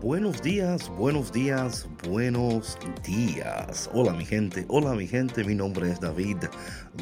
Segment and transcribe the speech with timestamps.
[0.00, 3.90] Buenos días, buenos días, buenos días.
[3.92, 6.36] Hola mi gente, hola mi gente, mi nombre es David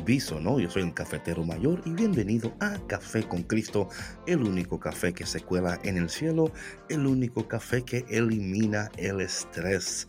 [0.07, 3.91] Bisono, yo soy el cafetero mayor y bienvenido a Café con Cristo,
[4.27, 6.51] el único café que se cuela en el cielo,
[6.89, 10.09] el único café que elimina el estrés.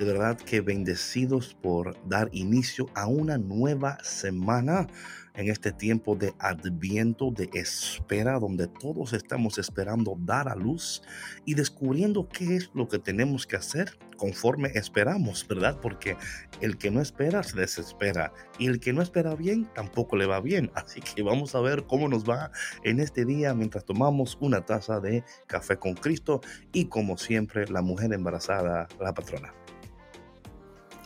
[0.00, 4.88] De verdad que bendecidos por dar inicio a una nueva semana
[5.36, 11.02] en este tiempo de adviento, de espera, donde todos estamos esperando dar a luz
[11.44, 15.78] y descubriendo qué es lo que tenemos que hacer conforme esperamos, ¿verdad?
[15.80, 16.16] Porque
[16.60, 20.40] el que no espera se desespera y el que no espera bien tampoco le va
[20.40, 20.70] bien.
[20.74, 22.50] Así que vamos a ver cómo nos va
[22.82, 26.40] en este día mientras tomamos una taza de café con Cristo
[26.72, 29.65] y como siempre la mujer embarazada, la patrona.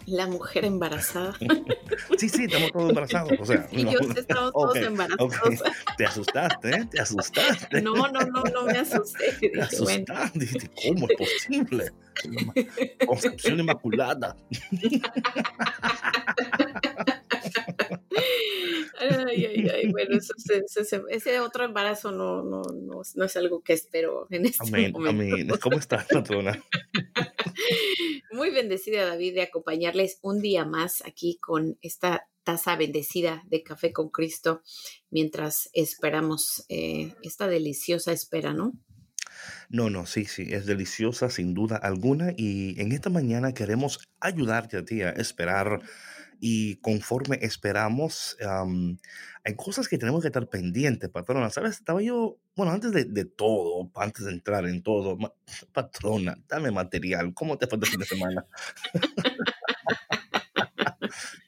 [0.06, 1.34] La mujer embarazada.
[2.18, 3.32] sí, sí, estamos todos embarazados.
[3.38, 5.34] O sea, y yo estamos todos embarazados.
[5.96, 6.88] Te asustaste, ¿eh?
[6.90, 7.82] Te asustaste.
[7.82, 9.32] No, no, no, no me asusté.
[9.40, 10.70] Te asustaste.
[10.88, 11.92] ¿cómo es posible?
[13.06, 14.36] Concepción inmaculada.
[18.98, 20.18] Ay, ay, ay, bueno,
[21.08, 25.34] ese otro embarazo no, no, no, no, es algo que espero en este amén, momento.
[25.34, 25.48] Amén.
[25.60, 26.62] ¿Cómo estás, patrona?
[28.32, 33.92] Muy bendecida, David, de acompañarles un día más aquí con esta taza bendecida de café
[33.92, 34.62] con Cristo
[35.10, 38.72] mientras esperamos eh, esta deliciosa espera, ¿no?
[39.68, 44.76] No, no, sí, sí, es deliciosa sin duda alguna y en esta mañana queremos ayudarte
[44.76, 45.80] a ti a esperar
[46.40, 48.36] y conforme esperamos,
[49.44, 51.50] hay cosas que tenemos que estar pendientes, patrona.
[51.50, 51.72] ¿Sabes?
[51.76, 55.18] Estaba yo, bueno, antes de, todo, antes de entrar en todo,
[55.72, 57.34] patrona, dame material.
[57.34, 58.46] ¿Cómo te fue el fin de semana?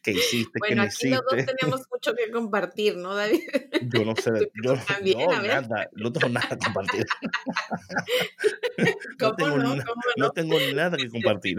[0.02, 0.58] ¿Qué hiciste?
[0.58, 3.40] Bueno, ¿Qué aquí los dos tenemos mucho que compartir, ¿no, David?
[3.82, 4.30] Yo no sé,
[4.64, 7.06] yo también, no, nada, no tengo nada que compartir.
[9.20, 9.76] no, tengo, no?
[9.76, 9.84] no?
[10.16, 11.58] no tengo nada que compartir.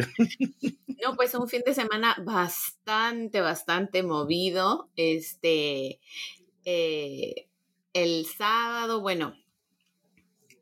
[1.02, 4.90] No, pues un fin de semana bastante, bastante movido.
[4.98, 6.02] Este,
[6.66, 7.48] eh,
[7.94, 9.38] el sábado, bueno,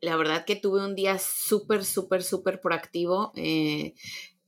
[0.00, 3.32] la verdad que tuve un día súper, súper, súper proactivo.
[3.34, 3.94] Eh,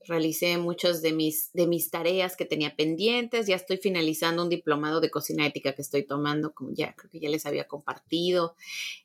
[0.07, 5.01] realicé muchas de mis, de mis tareas que tenía pendientes, ya estoy finalizando un diplomado
[5.01, 8.55] de cocina ética que estoy tomando, como ya creo que ya les había compartido,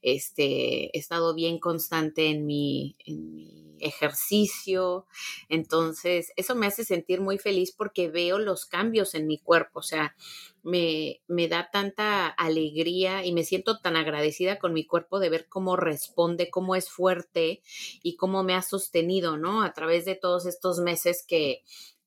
[0.02, 5.06] este, he estado bien constante en mi, en mi ejercicio,
[5.48, 9.82] entonces eso me hace sentir muy feliz porque veo los cambios en mi cuerpo, o
[9.82, 10.14] sea,
[10.62, 15.48] me, me, da tanta alegría y me siento tan agradecida con mi cuerpo de ver
[15.48, 17.62] cómo responde, cómo es fuerte
[18.02, 19.62] y cómo me ha sostenido, ¿no?
[19.62, 21.62] A través de todos estos meses que,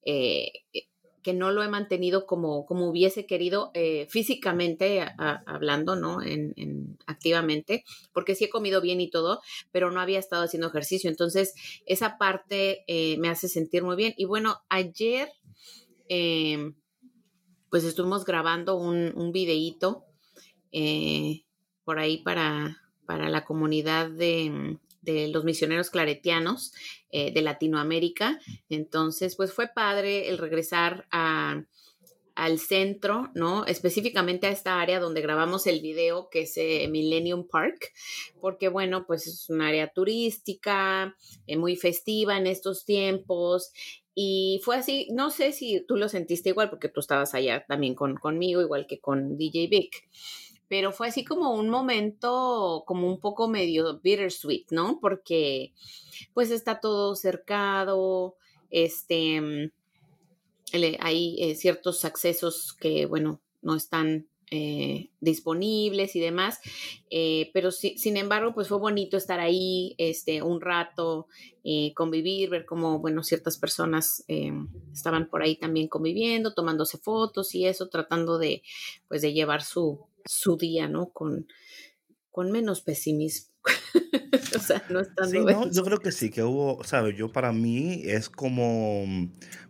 [0.05, 0.51] eh,
[1.23, 6.21] que no lo he mantenido como, como hubiese querido eh, físicamente hablando, ¿no?
[6.21, 6.53] En,
[7.07, 7.83] activamente,
[8.13, 9.41] porque sí he comido bien y todo,
[9.71, 11.09] pero no había estado haciendo ejercicio.
[11.09, 11.53] Entonces,
[11.85, 14.13] esa parte eh, me hace sentir muy bien.
[14.17, 15.29] Y bueno, ayer
[16.09, 16.75] em,
[17.73, 20.05] pues estuvimos grabando un, un videíto
[20.71, 21.41] eh,
[21.83, 26.71] por ahí para, para la comunidad de, de los misioneros claretianos
[27.09, 28.39] eh, de Latinoamérica.
[28.69, 31.63] Entonces, pues fue padre el regresar a,
[32.35, 33.65] al centro, ¿no?
[33.65, 37.91] Específicamente a esta área donde grabamos el video, que es eh, Millennium Park,
[38.39, 41.15] porque bueno, pues es un área turística,
[41.57, 43.71] muy festiva en estos tiempos,
[44.15, 47.95] y fue así, no sé si tú lo sentiste igual, porque tú estabas allá también
[47.95, 50.07] con, conmigo, igual que con DJ Vic,
[50.67, 54.99] pero fue así como un momento como un poco medio bittersweet, ¿no?
[54.99, 55.73] Porque
[56.33, 58.37] pues está todo cercado,
[58.69, 59.71] este, mm,
[60.99, 66.59] hay eh, ciertos accesos que, bueno, no están eh, disponibles y demás,
[67.09, 71.25] eh, pero sin embargo, pues fue bonito estar ahí este, un rato,
[71.63, 74.23] eh, convivir, ver cómo, bueno, ciertas personas
[74.93, 78.61] estaban por ahí también conviviendo, tomándose fotos y eso, tratando de,
[79.07, 81.09] pues, de llevar su, su día, ¿no?
[81.09, 81.47] Con,
[82.29, 83.52] con menos pesimismo.
[84.55, 87.15] o sea, no estando Sí, no, yo creo que sí, que hubo, ¿sabes?
[87.15, 89.05] Yo para mí es como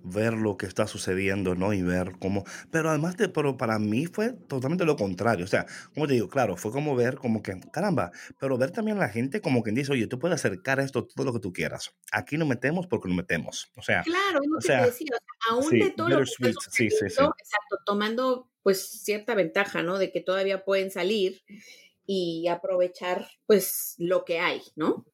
[0.04, 1.74] ver lo que está sucediendo, ¿no?
[1.74, 5.66] Y ver cómo, pero además de, pero para mí fue totalmente lo contrario, o sea,
[5.94, 9.10] como te digo, claro, fue como ver como que, caramba, pero ver también a la
[9.10, 12.38] gente como quien dice, oye, tú puedes acercar esto todo lo que tú quieras, aquí
[12.38, 15.08] no metemos porque no metemos, o sea, Claro, es lo o que te sea, decía,
[15.14, 19.36] o sea, aún de sí, todo lo que sí, sí, sí, exacto, tomando pues cierta
[19.36, 19.98] ventaja, ¿no?
[19.98, 21.42] De que todavía pueden salir
[22.06, 25.06] y aprovechar pues lo que hay, ¿no?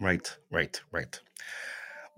[0.00, 1.16] right, right, right.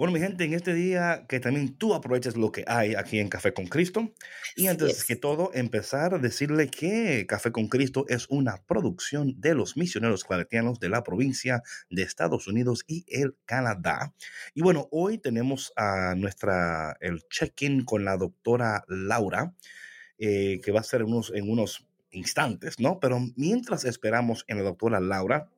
[0.01, 3.29] Bueno, mi gente, en este día que también tú aproveches lo que hay aquí en
[3.29, 4.15] Café con Cristo.
[4.57, 9.55] Y antes que todo, empezar a decirle que Café con Cristo es una producción de
[9.55, 14.15] los misioneros claretianos de la provincia de Estados Unidos y el Canadá.
[14.55, 19.53] Y bueno, hoy tenemos a nuestra, el check-in con la doctora Laura,
[20.17, 23.01] eh, que va a ser en unos, en unos instantes, ¿no?
[23.01, 25.49] Pero mientras esperamos en la doctora Laura,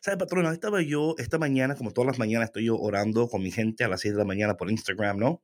[0.00, 0.52] ¿Sabe, patrona?
[0.52, 3.88] Estaba yo esta mañana, como todas las mañanas, estoy yo orando con mi gente a
[3.88, 5.42] las 6 de la mañana por Instagram, ¿no?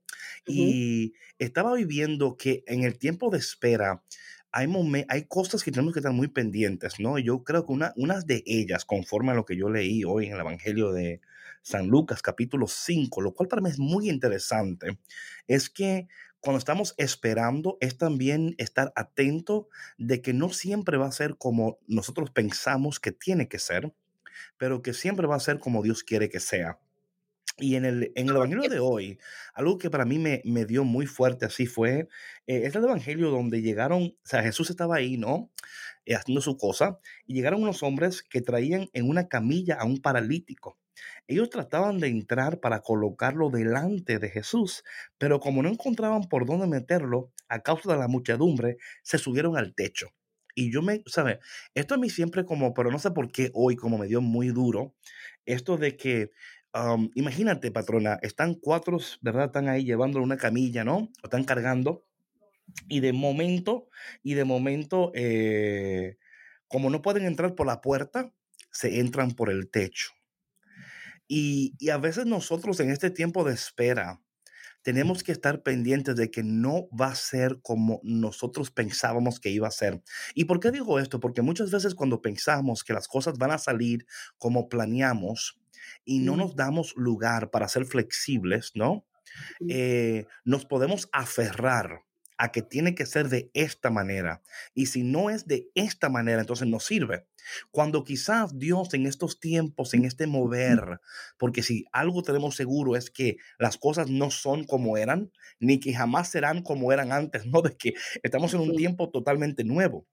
[0.49, 4.03] Ujú, Y estaba viviendo que en el tiempo de espera
[4.53, 4.69] hay,
[5.09, 7.19] hay cosas que tenemos que estar muy pendientes, ¿no?
[7.19, 10.33] Yo creo que una, unas de ellas, conforme a lo que yo leí hoy en
[10.33, 11.21] el Evangelio de
[11.63, 14.99] San Lucas, capítulo 5, lo cual para mí es muy interesante,
[15.47, 16.09] es que
[16.47, 21.79] cuando estamos esperando es también estar atento de que no siempre va a ser como
[21.89, 23.93] nosotros pensamos que tiene que ser
[24.59, 26.79] pero que siempre va a ser como Dios quiere que sea.
[27.59, 29.19] Y en el, en el Evangelio de hoy,
[29.55, 32.09] algo que para mí me, me dio muy fuerte así fue,
[32.47, 35.51] eh, es el Evangelio donde llegaron, o sea, Jesús estaba ahí, ¿no?
[36.05, 40.03] Eh, haciendo su cosa, y llegaron unos hombres que traían en una camilla a un
[40.03, 40.79] paralítico.
[41.27, 44.85] Ellos trataban de entrar para colocarlo delante de Jesús,
[45.19, 49.75] pero como no encontraban por dónde meterlo, a causa de la muchedumbre, se subieron al
[49.75, 50.09] techo.
[50.55, 51.39] Y yo me, ¿sabes?
[51.75, 54.49] Esto a mí siempre como, pero no sé por qué hoy como me dio muy
[54.49, 54.95] duro,
[55.45, 56.33] esto de que
[57.15, 59.47] imagínate, patrona, están cuatro, ¿verdad?
[59.47, 61.11] Están ahí llevándole una camilla, ¿no?
[61.23, 62.05] Están cargando
[62.89, 63.89] y de momento,
[64.23, 66.17] y de momento, eh,
[66.69, 68.33] como no pueden entrar por la puerta,
[68.71, 70.11] se entran por el techo.
[71.29, 74.21] Y, y a veces nosotros en este tiempo de espera
[74.83, 79.67] tenemos que estar pendientes de que no va a ser como nosotros pensábamos que iba
[79.67, 80.01] a ser.
[80.35, 81.19] ¿Y por qué digo esto?
[81.19, 84.07] Porque muchas veces cuando pensamos que las cosas van a salir
[84.39, 85.61] como planeamos
[86.05, 89.05] y no nos damos lugar para ser flexibles, ¿no?
[89.69, 92.06] eh, nos podemos aferrar
[92.39, 94.43] a que tiene que ser de esta manera.
[94.75, 97.27] Y si no es de esta manera, entonces no sirve.
[97.71, 101.01] Cuando quizás Dios en estos tiempos, en este mover,
[101.39, 105.31] porque si algo tenemos seguro es que las cosas no son como eran,
[105.61, 107.63] ni que jamás serán como eran antes, ¿no?
[107.63, 110.07] De que estamos en un tiempo totalmente nuevo.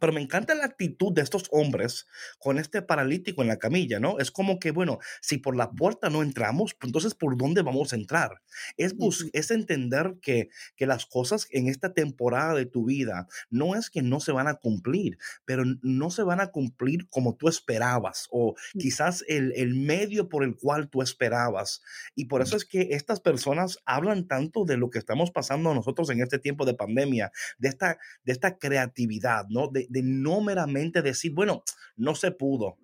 [0.00, 2.06] Pero me encanta la actitud de estos hombres
[2.38, 4.18] con este paralítico en la camilla, ¿no?
[4.18, 7.92] Es como que, bueno, si por la puerta no entramos, pues entonces ¿por dónde vamos
[7.92, 8.42] a entrar?
[8.76, 8.94] Es,
[9.32, 14.02] es entender que, que las cosas en esta temporada de tu vida no es que
[14.02, 18.50] no se van a cumplir, pero no se van a cumplir como tú esperabas o
[18.50, 18.56] ujú.
[18.78, 21.82] quizás el, el medio por el cual tú esperabas.
[22.14, 26.10] Y por eso es que estas personas hablan tanto de lo que estamos pasando nosotros
[26.10, 29.55] en este tiempo de pandemia, de esta, de esta creatividad, ¿no?
[29.72, 31.62] De, de no meramente decir, bueno,
[31.96, 32.76] no se pudo.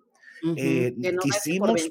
[0.57, 1.87] Eh, no quisimos,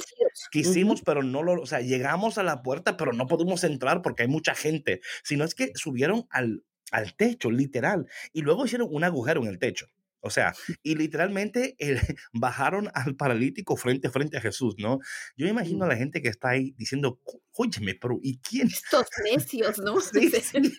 [0.50, 4.24] quisimos, pero no lo, o sea, llegamos a la puerta, pero no pudimos entrar porque
[4.24, 5.00] hay mucha gente.
[5.24, 9.58] Sino es que subieron al, al techo, literal, y luego hicieron un agujero en el
[9.58, 9.86] techo.
[10.24, 11.98] O sea, y literalmente el-
[12.32, 14.98] bajaron al paralítico frente a frente a Jesús, ¿no?
[15.36, 17.18] Yo me imagino a la gente que está ahí diciendo,
[17.56, 18.68] óyeme, pero ¿y quién?
[18.68, 19.96] Estos necios, ¿no?
[20.12, 20.72] Sí, sí.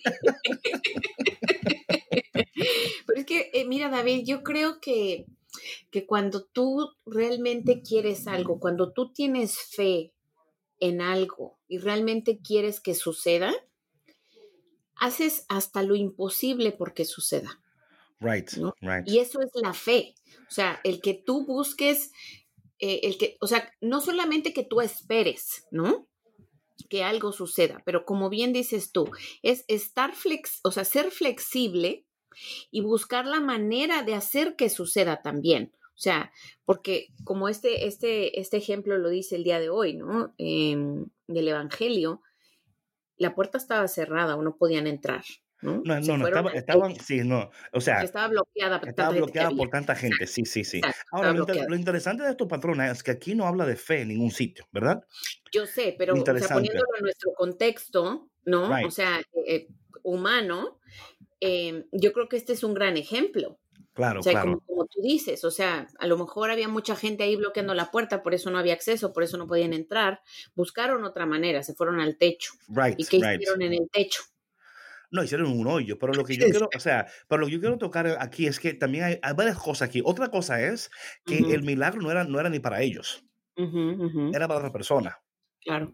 [3.06, 5.26] Pero es que, eh, mira, David, yo creo que,
[5.92, 10.14] que cuando tú realmente quieres algo, cuando tú tienes fe
[10.80, 13.54] en algo y realmente quieres que suceda,
[14.96, 17.60] haces hasta lo imposible porque suceda,
[18.20, 18.74] Right, ¿no?
[18.80, 19.06] right.
[19.06, 20.16] Y eso es la fe.
[20.48, 22.12] O sea, el que tú busques,
[22.80, 26.08] eh, el que, o sea, no solamente que tú esperes, ¿no?
[26.90, 29.12] Que algo suceda, pero como bien dices tú,
[29.42, 32.06] es estar flex, o sea, ser flexible
[32.72, 35.74] y buscar la manera de hacer que suceda también.
[35.96, 36.32] O sea,
[36.66, 40.34] porque como este, este, este ejemplo lo dice el día de hoy, ¿no?
[40.38, 42.22] Em, del Evangelio,
[43.18, 45.24] la puerta estaba cerrada o no podían entrar,
[45.62, 45.82] ¿no?
[45.86, 49.32] No, no, no, estaba, estaban, sí, no, o sea, estaba bloqueada por estaba tanta gente
[49.32, 49.58] que bloqueada había.
[49.58, 50.78] por tanta gente, sí, sí, sí.
[50.80, 53.76] exacto, Ahora, lo, inter- lo interesante de esto, patrona, es que aquí no habla de
[53.76, 55.04] fe en ningún sitio, ¿verdad?
[55.54, 58.64] Yo sé, pero, o sea, poniéndolo en nuestro contexto, ¿no?
[58.72, 58.92] O Right.
[58.92, 59.68] sea, eh,
[60.04, 60.80] humano,
[61.46, 63.60] eh, yo creo que este es un gran ejemplo.
[63.94, 64.54] Claro, o sea, claro.
[64.54, 67.92] como, como, tú dices, o sea, a lo mejor había mucha gente ahí bloqueando la
[67.92, 70.22] puerta, por eso no había acceso, por eso no podían entrar.
[70.56, 72.54] Buscaron otra manera, se fueron al techo.
[72.70, 73.42] Right, ¿Y qué right.
[73.42, 74.24] hicieron en el techo?
[75.12, 77.60] No, hicieron un hoyo, pero lo que yo quiero, o sea, pero lo que yo
[77.60, 80.02] quiero tocar aquí es que también hay, hay varias cosas aquí.
[80.04, 80.90] Otra cosa es
[81.26, 83.24] que el milagro no era, no era ni para ellos,
[83.56, 85.20] era para otra persona.
[85.62, 85.94] Claro.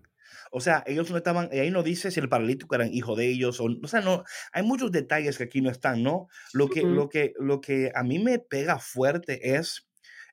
[0.51, 3.27] O sea, ellos no estaban, y ahí no dice si el paralítico era hijo de
[3.27, 6.27] ellos, o, o sea, no, hay muchos detalles que aquí no están, ¿no?
[6.53, 9.87] Lo que, lo que, lo que a mí me pega fuerte es,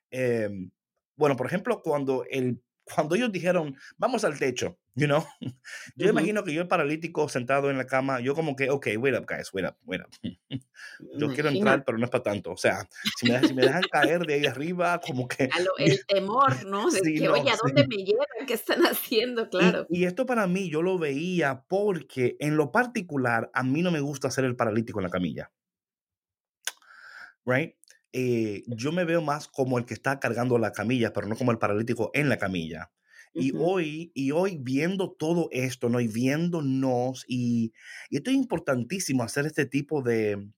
[0.09, 0.71] em,
[1.15, 5.25] bueno, por ejemplo, cuando el, cuando ellos dijeron, vamos al techo, you know,
[5.97, 8.87] yo ujú, imagino que yo el paralítico sentado en la cama, yo como que, ok,
[8.99, 10.11] wait up, guys, wait up, wait up.
[11.13, 12.51] Yo quiero entrar, pero no es para tanto.
[12.51, 15.59] O sea, si me, dejan- si me dejan caer de ahí arriba, como que, a
[15.61, 16.89] lo- el temor, ¿no?
[16.91, 17.69] De sí, que, oye, no, ¿a sí.
[17.69, 18.27] dónde me llevan?
[18.47, 19.49] ¿Qué están haciendo?
[19.59, 19.87] Y, Claro.
[19.87, 23.99] y esto para mí yo lo veía porque en lo particular a mí no me
[23.99, 25.51] gusta ser el paralítico en la camilla,
[27.45, 27.75] right?
[28.13, 31.51] Eh, yo me veo más como el que está cargando la camilla, pero no como
[31.51, 32.91] el paralítico en la camilla.
[33.35, 35.99] Y Ujú, hoy, y hoy viendo todo esto, ¿no?
[35.99, 37.73] Y viéndonos, y,
[38.09, 40.49] y esto es importantísimo hacer este tipo de,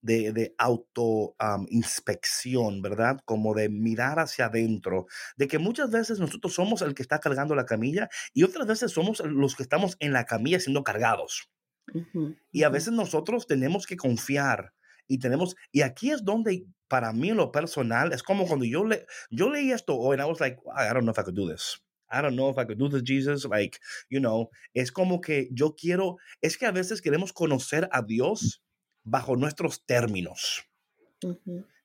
[0.00, 3.20] de, de auto am, inspección, ¿verdad?
[3.24, 7.54] Como de mirar hacia adentro, de que muchas veces nosotros somos el que está cargando
[7.54, 11.50] la camilla y otras veces somos los que estamos en la camilla siendo cargados.
[11.94, 14.74] ujú, Y a veces nosotros tenemos que confiar
[15.08, 18.84] y tenemos, y aquí es donde para mí en lo personal, es como cuando yo,
[18.84, 21.34] le, yo leí esto hoy and I was like, I don't know if I could
[21.36, 21.82] do this.
[22.12, 23.44] I don't know if I could do this, Jesus.
[23.46, 28.02] Like, you know, es como que yo quiero, es que a veces queremos conocer a
[28.02, 28.62] Dios
[29.04, 30.62] bajo nuestros términos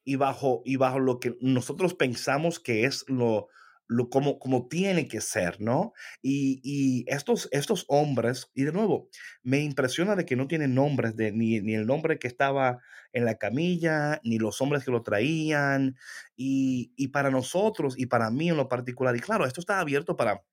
[0.03, 3.47] y bajo, y bajo lo que nosotros pensamos que es lo,
[3.87, 5.93] lo como, como tiene que ser, ¿no?
[6.21, 9.09] Y, y estos, estos hombres, y de nuevo,
[9.43, 12.79] me impresiona de que no tienen nombres, de, ni, ni el nombre que estaba
[13.13, 15.95] en la camilla, ni los hombres que lo traían,
[16.35, 20.17] y, y para nosotros, y para mí en lo particular, y claro, esto está abierto
[20.17, 20.43] para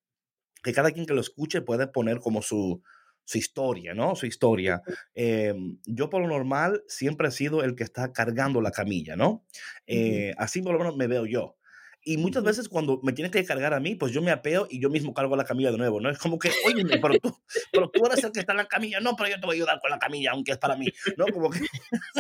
[0.63, 2.83] que cada quien que lo escuche puede poner como su,
[3.25, 4.17] su historia, ¿no?
[4.17, 4.83] Su historia.
[5.15, 5.55] Eh,
[5.87, 9.45] yo por lo normal siempre he sido el que está cargando la camilla, ¿no?
[9.87, 11.57] Eh, así por lo menos me veo yo.
[12.07, 14.79] Y muchas veces cuando me tienes que cargar a mí, pues yo me apeo y
[14.79, 16.11] yo mismo cargo la camilla de nuevo, ¿no?
[16.11, 17.35] Es como que, oye, pero tú,
[17.73, 19.01] pero tú eres el que está en la camilla.
[19.01, 21.25] No, pero yo te voy a ayudar con la camilla, aunque es para mí, ¿no?
[21.33, 21.61] Como que,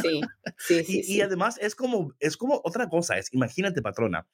[0.02, 0.20] Sí,
[0.56, 1.20] sí, sí, y, y sí.
[1.20, 4.26] además es como, es como otra cosa, es, imagínate, patrona,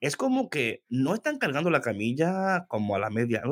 [0.00, 3.42] es como que no están cargando la camilla como a la media,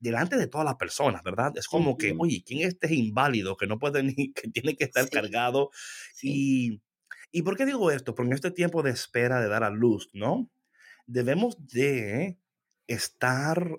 [0.00, 1.52] delante de todas las personas, ¿verdad?
[1.56, 4.84] Es como que, oye, ¿quién es este inválido que no puede ni, que tiene que
[4.84, 5.70] estar Sí, cargado?
[6.14, 6.28] sí.
[6.30, 6.82] Y,
[7.38, 8.14] ¿y por qué digo esto?
[8.14, 10.50] Porque en este tiempo de espera de dar a luz, ¿no?
[11.06, 12.38] Debemos de
[12.86, 13.70] estar,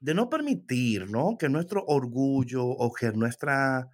[0.00, 1.36] de no permitir, ¿no?
[1.38, 3.88] Que nuestro orgullo o que nuestra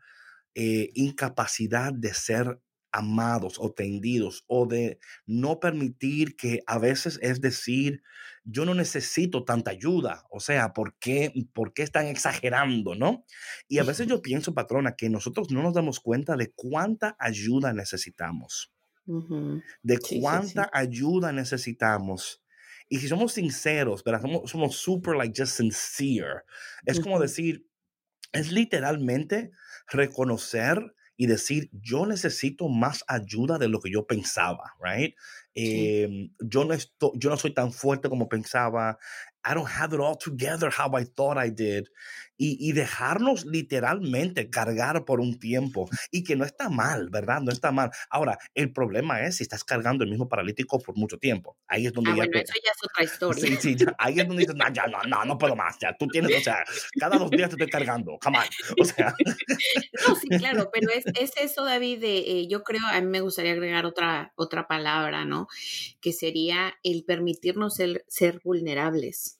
[0.54, 2.60] eh, incapacidad de ser
[2.92, 8.02] amados o tendidos o de no permitir que a veces es decir,
[8.44, 13.25] yo no necesito tanta ayuda, o sea, ¿por qué, por qué están exagerando, no?
[13.68, 17.72] Y a veces yo pienso, patrona, que nosotros no nos damos cuenta de cuánta ayuda
[17.75, 18.72] necesitamos,
[19.08, 20.60] Ujú, de Sí, sí, sí.
[20.60, 22.42] cuánta ayuda necesitamos.
[22.88, 24.22] Y si somos sinceros, ¿verdad?
[24.22, 26.42] Somos, somos super, like, just sincere.
[26.86, 27.66] Es como Ujú, decir,
[28.32, 29.52] es literalmente
[29.88, 30.80] reconocer
[31.16, 35.14] y decir, yo necesito más ayuda de lo que yo pensaba, right?
[35.62, 35.92] Sí.
[36.04, 38.98] Em, yo, no esto- yo no soy tan fuerte como pensaba.
[39.48, 41.84] I don't have it all together how I thought I did.
[42.40, 45.88] Y, y dejarnos literalmente cargar por un tiempo.
[46.12, 47.40] Y que no está mal, ¿verdad?
[47.40, 47.90] No está mal.
[48.10, 51.56] Ahora, el problema es si estás cargando el mismo paralítico por mucho tiempo.
[51.66, 53.44] Ahí es donde Ah, ya bueno, te, eso ya es otra historia.
[53.44, 55.94] Sí, sí, ya, ahí es donde dices, no, ya, no, no, no puedo más, ya,
[55.98, 56.64] tú tienes, o sea,
[56.98, 58.44] cada dos días te estoy cargando, come on,
[58.80, 59.14] o sea,
[60.08, 63.20] No, sí, claro, pero es, es eso, David, de, eh, yo creo, a mí me
[63.20, 65.48] gustaría agregar otra, otra palabra, ¿no?
[66.00, 69.38] Que sería el permitirnos ser, ser vulnerables.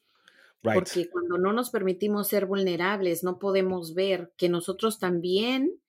[0.63, 5.81] Right, Porque cuando no nos permitimos ser vulnerables, no podemos ver que nosotros también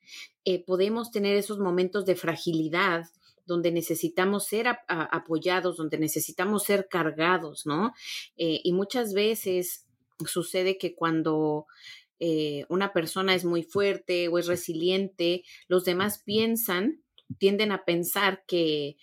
[0.45, 3.05] eh, podemos tener esos momentos de fragilidad
[3.45, 7.93] donde necesitamos ser a- apoyados, donde necesitamos ser cargados, ¿no?
[8.37, 9.85] Eh, y muchas veces
[10.25, 11.65] sucede que cuando
[12.19, 17.01] eh, una persona es muy fuerte o es resiliente, los demás piensan,
[17.37, 18.97] tienden a pensar que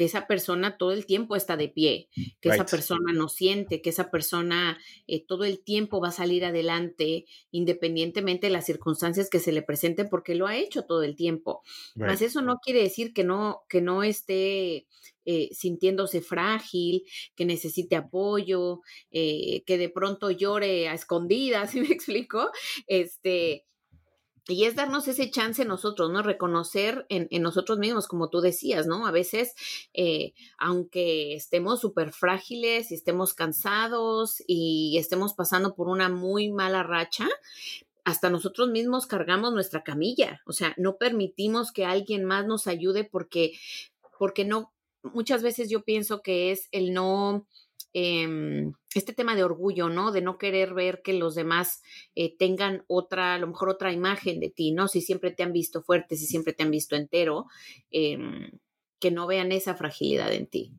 [0.00, 2.08] que esa persona todo el tiempo está de pie,
[2.40, 6.46] que esa persona no siente, que esa persona eh, todo el tiempo va a salir
[6.46, 11.16] adelante independientemente de las circunstancias que se le presenten, porque lo ha hecho todo el
[11.16, 11.60] tiempo.
[11.96, 14.86] right, Mas eso no quiere decir que no, que no esté
[15.26, 17.02] eh, sintiéndose frágil,
[17.36, 18.80] que necesite apoyo,
[19.10, 22.50] eh, que de pronto llore a escondidas, ¿sí me explico?
[22.86, 23.66] Este,
[24.50, 26.22] y es darnos ese chance nosotros, ¿no?
[26.22, 29.06] Reconocer en, nosotros mismos, como tú decías, ¿no?
[29.06, 29.54] A veces,
[29.94, 36.82] eh, aunque estemos súper frágiles y estemos cansados y estemos pasando por una muy mala
[36.82, 37.28] racha,
[38.04, 43.04] hasta nosotros mismos cargamos nuestra camilla, o sea, no permitimos que alguien más nos ayude
[43.04, 43.52] porque,
[44.18, 47.46] porque no, muchas veces yo pienso que es el no
[47.92, 50.12] Em, este tema de orgullo, ¿no?
[50.12, 51.82] De no querer ver que los demás
[52.14, 54.86] eh, tengan otra, a lo mejor otra imagen de ti, ¿no?
[54.86, 57.46] Si siempre te han visto fuerte, si siempre te han visto entero,
[57.90, 58.50] em,
[59.00, 60.72] que no vean esa fragilidad en ti.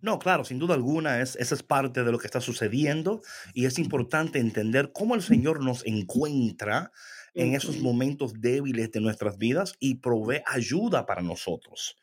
[0.00, 3.64] No, claro, sin duda alguna, es, esa es parte de lo que está sucediendo y
[3.66, 6.92] es importante entender cómo el Señor nos encuentra
[7.34, 11.96] en esos momentos débiles de nuestras vidas y provee ayuda para nosotros.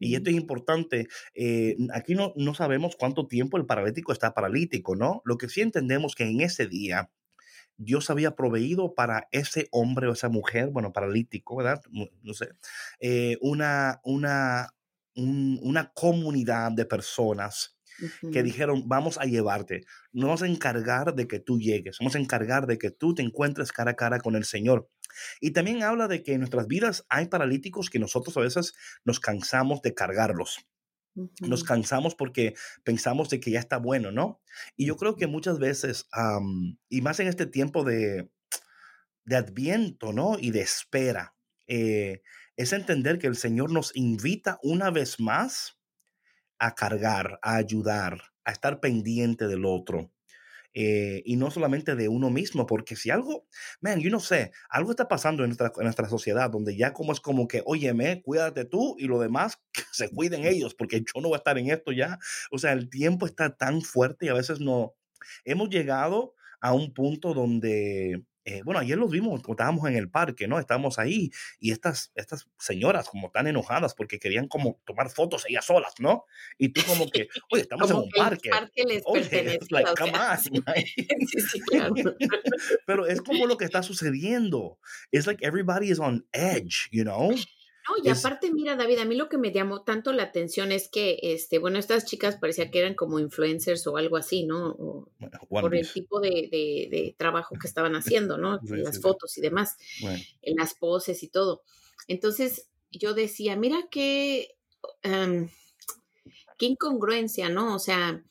[0.00, 1.08] Y esto es importante.
[1.34, 5.22] Eh, aquí no, no sabemos cuánto tiempo el paralítico está paralítico, ¿no?
[5.24, 7.10] Lo que sí entendemos que en ese día
[7.76, 11.80] Dios había proveído para ese hombre o esa mujer, bueno, paralítico, ¿verdad?
[12.22, 12.48] No sé,
[12.98, 14.74] eh, una, una,
[15.14, 17.77] una comunidad de personas
[18.32, 22.18] que dijeron, vamos a llevarte, no vamos a encargar de que tú llegues, vamos a
[22.18, 24.88] encargar de que tú te encuentres cara a cara con el Señor.
[25.40, 28.74] Y también habla de que en nuestras vidas hay paralíticos que nosotros a veces
[29.04, 30.66] nos cansamos de cargarlos.
[31.40, 34.40] Nos cansamos porque pensamos de que ya está bueno, ¿no?
[34.76, 36.08] Y yo creo que muchas veces,
[36.88, 38.30] y más en este tiempo de,
[39.24, 40.38] de adviento, ¿no?
[40.38, 41.34] Y de espera,
[41.66, 42.22] eh,
[42.56, 45.77] es entender que el Señor nos invita una vez más
[46.58, 50.10] a cargar, a ayudar, a estar pendiente del otro.
[50.74, 53.46] Eh, y no solamente de uno mismo, porque si algo,
[53.80, 57.12] man, yo no sé, algo está pasando en nuestra, en nuestra sociedad donde ya como
[57.12, 61.20] es como que, óyeme, cuídate tú y lo demás que se cuiden ellos, porque yo
[61.20, 62.18] no voy a estar en esto ya.
[62.52, 64.94] O sea, el tiempo está tan fuerte y a veces no.
[65.44, 70.48] Hemos llegado a un punto donde eh, bueno, ayer los vimos, estábamos en el parque,
[70.48, 70.58] ¿no?
[70.58, 71.30] Estábamos ahí
[71.60, 76.24] y estas, estas señoras como tan enojadas porque querían como tomar fotos ellas solas, ¿no?
[76.56, 78.50] Y tú como que, oye, estamos en un parque.
[78.50, 81.94] parque les oye, like, come on, sí, sí, claro.
[82.86, 84.78] Pero es como lo que está sucediendo.
[85.12, 87.34] Es like everybody is on edge, you know?
[87.88, 90.88] No, y aparte, mira, David, a mí lo que me llamó tanto la atención es
[90.88, 94.76] que, este, bueno, estas chicas parecía que eran como influencers o algo así, ¿no?
[95.48, 98.60] por el tipo de, trabajo que estaban haciendo, ¿no?
[98.62, 99.76] las fotos y demás,
[100.42, 101.62] en las poses y todo.
[102.08, 104.56] Entonces, yo decía, mira qué,
[105.02, 105.48] em,
[106.58, 107.74] qué incongruencia, ¿no?
[107.74, 108.22] O sea,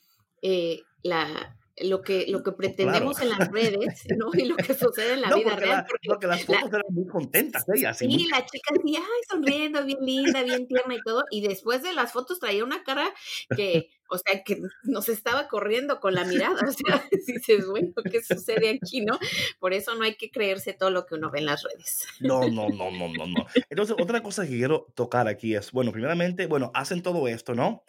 [0.41, 4.31] eh, la, lo que, lo que pretendemos en las redes, ¿no?
[4.37, 5.85] Y lo que sucede en la vida real.
[6.05, 7.97] porque, las fotos eran muy contentas ellas.
[7.97, 11.23] Sí, la chica decía, ay, sonriendo, bien linda, bien tierna y todo.
[11.31, 13.13] Y después de las fotos traía una cara
[13.55, 16.61] que, o sea, que nos estaba corriendo con la mirada.
[16.67, 19.19] O sea, dices, bueno, ¿qué sucede aquí, no?
[19.59, 22.07] Por eso no hay que creerse todo lo que uno ve en las redes.
[22.19, 23.45] No, no, no, no, no, no.
[23.69, 27.83] Entonces, otra cosa que quiero tocar aquí es, bueno, primeramente, bueno, hacen todo esto, ¿no?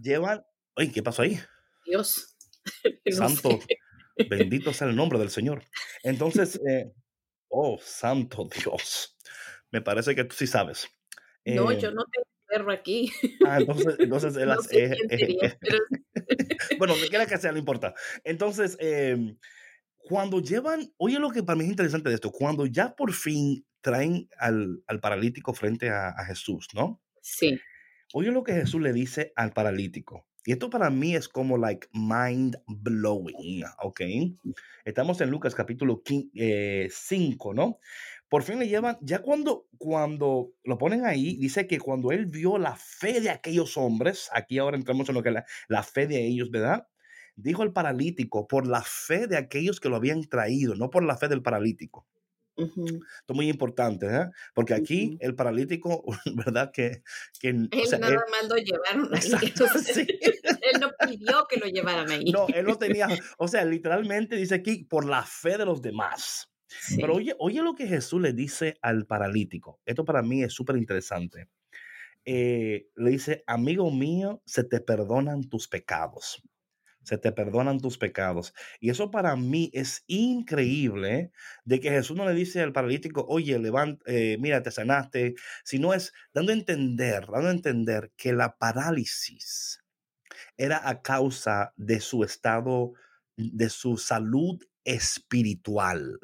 [0.00, 0.44] Llevan,
[0.76, 1.38] oye, ¿qué pasó ahí?
[1.84, 2.29] Dios.
[3.10, 3.58] Santo,
[4.28, 5.64] bendito sea el nombre del Señor.
[6.02, 6.92] Entonces, eh,
[7.48, 9.16] oh, santo Dios,
[9.70, 10.88] me parece que tú sí sabes.
[11.44, 13.12] no, yo eh no tengo perro aquí.
[13.46, 14.50] Ah, entonces, entonces él
[16.78, 17.94] bueno, me queda que sea, no importa.
[18.24, 19.38] Entonces, em,
[19.96, 23.64] cuando llevan, oye lo que para mí es interesante de esto, cuando ya por fin
[23.80, 27.00] traen al, al paralítico frente a, a, Jesús, ¿no?
[27.22, 27.58] Sí.
[28.12, 30.26] Oye lo que Jesús le dice al paralítico.
[30.44, 34.00] Y esto para mí es como like mind blowing, ¿ok?
[34.84, 36.88] Estamos en Lucas capítulo 5, eh,
[37.54, 37.78] ¿no?
[38.28, 42.58] Por fin le llevan, ya cuando, cuando lo ponen ahí, dice que cuando él vio
[42.58, 46.06] la fe de aquellos hombres, aquí ahora entramos en lo que es la, la fe
[46.06, 46.86] de ellos, ¿verdad?
[47.36, 51.16] Dijo el paralítico, por la fe de aquellos que lo habían traído, no por la
[51.16, 52.06] fe del paralítico.
[52.64, 54.26] Esto es muy importante, ¿eh?
[54.54, 56.70] porque aquí el paralítico, ¿verdad?
[56.72, 57.02] Que,
[57.38, 57.68] que él
[58.00, 59.30] nada más lo llevaron ahí.
[60.62, 62.24] él no pidió que lo llevaran ahí.
[62.30, 66.50] No, él no tenía, o sea, literalmente dice aquí, por la fe de los demás.
[66.96, 69.80] Pero oye, oye lo que Jesús le dice al paralítico.
[69.84, 71.48] Esto para mí es súper interesante.
[72.24, 76.42] Eh, le dice, amigo mío, se te perdonan tus pecados
[77.02, 78.54] se te perdonan tus pecados.
[78.78, 81.32] Y eso para mí es increíble
[81.64, 85.34] de que Jesús no le dice al paralítico, oye, levanta, eh, mira, te sanaste,
[85.64, 89.82] sino es dando a entender, dando a entender que la parálisis
[90.56, 92.92] era a causa de su estado,
[93.36, 96.18] de su salud espiritual.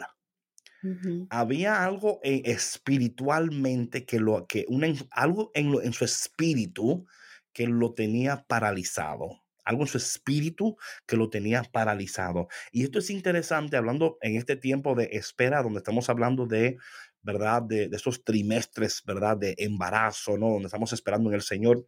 [1.31, 7.07] Había algo eh, espiritualmente que lo que una, algo en, en su espíritu
[7.53, 10.77] que lo tenía paralizado algo en su espíritu
[11.07, 12.49] que lo tenía paralizado.
[12.73, 16.79] Y esto es interesante hablando en este tiempo de espera, donde estamos hablando de,
[17.23, 17.63] ¿verdad?
[17.63, 19.37] De, de esos trimestres, ¿verdad?
[19.37, 20.49] De embarazo, ¿no?
[20.49, 21.87] Donde estamos esperando en el Señor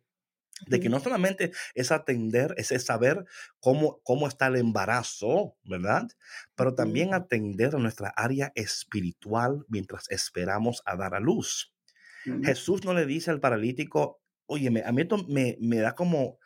[0.66, 3.24] de que no solamente es atender, es, saber
[3.60, 6.08] cómo, cómo está el embarazo, ¿verdad?
[6.54, 11.72] Pero también atender a nuestra área espiritual mientras esperamos a dar a luz.
[12.42, 16.38] Jesús no le dice al paralítico, oye, a mí esto me, me da como,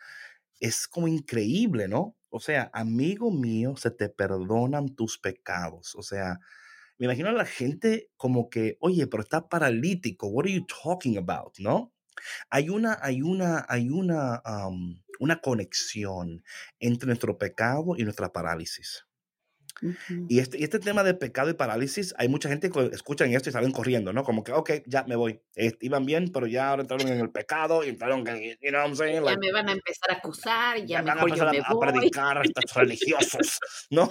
[0.62, 2.16] es como increíble, ¿no?
[2.30, 5.96] O sea, amigo mío, se te perdonan tus pecados.
[5.96, 6.38] O sea,
[6.98, 11.18] me imagino a la gente como que, oye, pero está paralítico, what are you talking
[11.18, 11.92] about, ¿no?
[12.48, 14.40] Hay una, hay una, hay una,
[15.18, 16.44] una conexión
[16.78, 19.04] entre nuestro pecado y nuestra parálisis.
[20.28, 23.52] Y este, este tema de pecado y parálisis, hay mucha gente que escuchan esto y
[23.52, 24.22] salen corriendo, ¿no?
[24.22, 25.40] Como que, ok, ya me voy.
[25.80, 28.96] iban bien, pero ya ahora entraron en el pecado y entraron, you know what I'm
[28.96, 29.24] saying?
[29.24, 31.88] ya me van a empezar a acusar, ya, ya mejor yo me a, voy.
[31.88, 33.58] a predicar estos religiosos,
[33.90, 34.10] ¿no?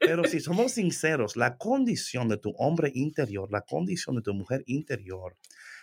[0.00, 4.62] pero si somos sinceros, la condición de tu hombre interior, la condición de tu mujer
[4.66, 5.36] interior,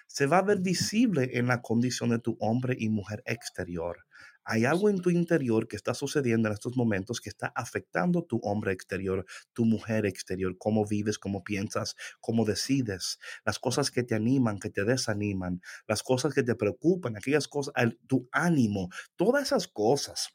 [0.07, 4.05] se va a ver visible en la condición de tu hombre y mujer exterior.
[4.51, 8.37] Hay algo en tu interior que está sucediendo en estos momentos que está afectando tu
[8.37, 14.15] hombre exterior, tu mujer exterior, cómo vives, cómo piensas, cómo decides, las cosas que te
[14.15, 17.75] animan, que te desaniman, las cosas que te preocupan, aquellas cosas,
[18.07, 20.29] tu ánimo, todas esas cosas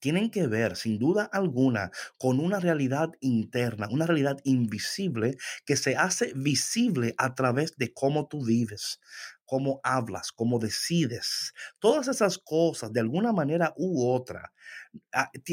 [0.00, 5.96] tienen que ver, sin duda alguna, con una realidad interna, una realidad invisible que se
[5.96, 9.00] hace visible a través de cómo tú vives,
[9.46, 11.52] cómo hablas, cómo decides.
[11.78, 14.52] Todas esas cosas, de alguna manera u otra,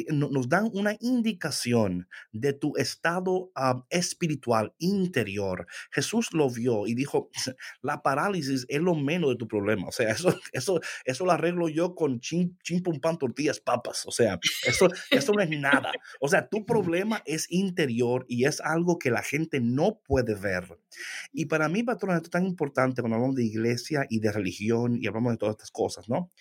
[0.10, 5.68] nos dan una indicación de tu estado ah, espiritual interior.
[5.92, 7.30] Jesús lo vio y dijo,
[7.82, 9.88] la parálisis es lo menos de tu problema.
[9.88, 14.06] O sea, eso, eso, eso lo arreglo yo con chin, chin pum pan tortillas papas.
[14.06, 15.92] O sea, eso, eso no es nada.
[16.20, 20.80] O sea, tu problema es interior y es algo que la gente no puede ver.
[21.32, 24.98] Y para mí, patrón, esto es tan importante cuando hablamos de iglesia y de religión
[25.02, 26.32] y hablamos de todas estas cosas, ¿no?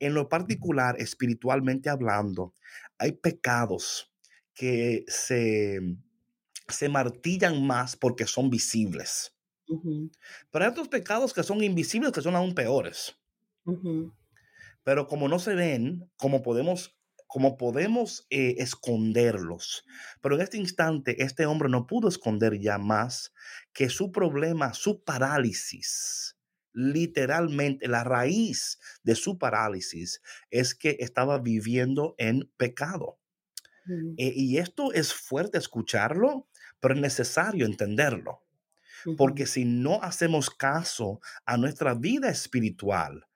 [0.00, 2.54] En lo particular, espiritualmente hablando,
[2.98, 4.12] hay pecados
[4.54, 5.80] que se,
[6.68, 9.34] se martillan más porque son visibles.
[10.50, 13.16] Pero hay otros pecados que son invisibles que son aún peores.
[14.84, 19.84] Pero como no se ven, como podemos, como podemos eh, esconderlos.
[20.22, 23.32] Pero en este instante, este hombre no pudo esconder ya más
[23.72, 26.37] que su problema, su parálisis
[26.78, 33.18] literalmente la raíz de su parálisis es que estaba viviendo en pecado.
[34.16, 36.46] Eh, y esto es fuerte escucharlo,
[36.78, 38.44] pero es necesario entenderlo.
[39.16, 43.26] Porque si no hacemos caso a nuestra vida espiritual,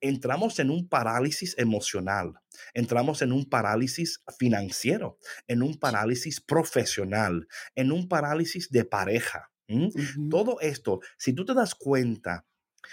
[0.00, 2.34] entramos en un parálisis emocional,
[2.74, 9.50] entramos en un parálisis financiero, en un parálisis profesional, en un parálisis de pareja.
[10.30, 12.44] Todo esto, si tú te das cuenta,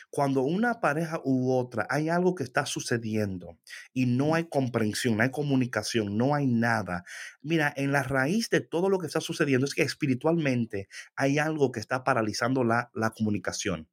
[0.09, 3.57] cuando una pareja u otra hay algo que está sucediendo
[3.93, 7.03] y no hay comprensión, no hay comunicación, no hay nada.
[7.41, 11.71] Mira, en la raíz de todo lo que está sucediendo es que espiritualmente hay algo
[11.71, 13.87] que está paralizando la, la comunicación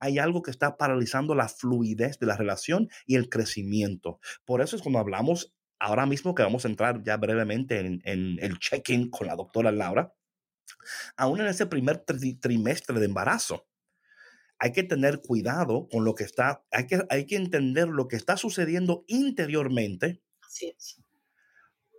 [0.00, 4.18] hay algo que está paralizando la fluidez de la relación y el crecimiento.
[4.44, 8.38] Por eso es cuando hablamos ahora mismo que vamos a entrar ya brevemente en, en
[8.40, 10.12] el check-in con la doctora Laura,
[11.16, 12.04] aún en ese primer
[12.40, 13.66] trimestre de embarazo
[14.58, 18.16] hay que tener cuidado con lo que está, hay que, hay que entender lo que
[18.16, 20.22] está sucediendo interiormente.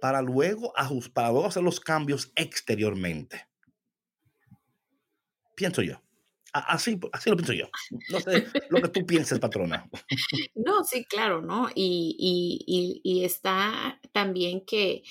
[0.01, 0.73] Para luego,
[1.13, 3.47] para luego hacer los cambios exteriormente.
[5.55, 6.01] Pienso yo.
[6.53, 7.69] Así, así lo pienso yo.
[8.09, 9.89] No sé lo que tú pienses, patrona.
[10.55, 11.69] No, sí, claro, ¿no?
[11.75, 15.03] Y, y, y, y está también que,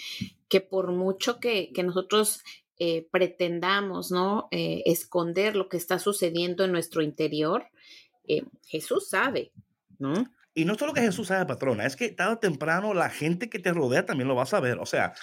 [0.48, 2.42] que por mucho que, que nosotros
[2.78, 4.48] eh, pretendamos, ¿no?
[4.50, 7.66] Eh, esconder lo que está sucediendo en nuestro interior,
[8.26, 9.52] eh, Jesús sabe,
[9.98, 10.14] ¿no?
[10.54, 13.58] Y no solo que Jesús sabe, patrona, es que tarde o temprano la gente que
[13.58, 14.78] te rodea también lo va a saber.
[14.78, 15.14] O sea,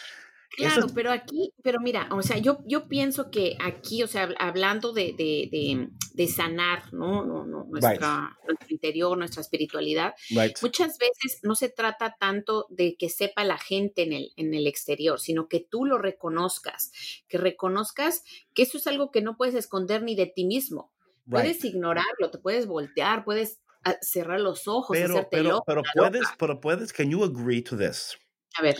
[0.54, 4.92] Claro, pero aquí, pero mira, o sea, yo, yo pienso que aquí, o sea, hablando
[4.92, 7.26] de, de, de, sanar, ¿no?
[7.26, 10.14] no, no nuestra, nuestro interior, nuestra espiritualidad,
[10.62, 14.68] muchas veces no se trata tanto de que sepa la gente en el, en el
[14.68, 16.92] exterior, sino que tú lo reconozcas,
[17.30, 20.92] que reconozcas que eso es algo que no puedes esconder ni de ti mismo.
[21.30, 26.28] Puedes ignorarlo, te puedes voltear, puedes ah, cerrar los ojos, pero, hacerte pero, pero puedes,
[26.38, 28.18] pero puedes, can you agree to this?
[28.58, 28.78] A ver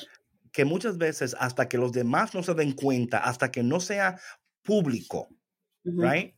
[0.52, 4.20] que muchas veces hasta que los demás no se den cuenta, hasta que no sea
[4.64, 5.30] público,
[5.84, 6.36] right?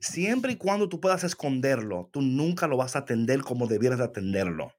[0.00, 4.72] Siempre y cuando tú puedas esconderlo, tú nunca lo vas a atender como debieras atenderlo.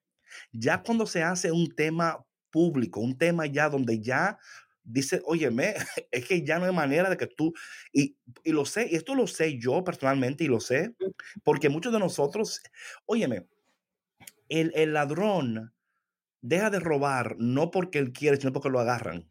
[0.52, 4.38] Ya cuando se hace un tema público, un tema ya donde ya
[4.84, 5.76] dice, óyeme,
[6.12, 7.54] es que ya no hay manera de que tú,
[7.92, 10.96] y, y lo sé, y esto lo sé yo personalmente y lo sé,
[11.44, 12.62] porque muchos de nosotros,
[13.06, 13.48] óyeme,
[14.48, 15.74] el, el ladrón
[16.42, 19.30] deja de robar no porque él quiere, sino porque lo agarran.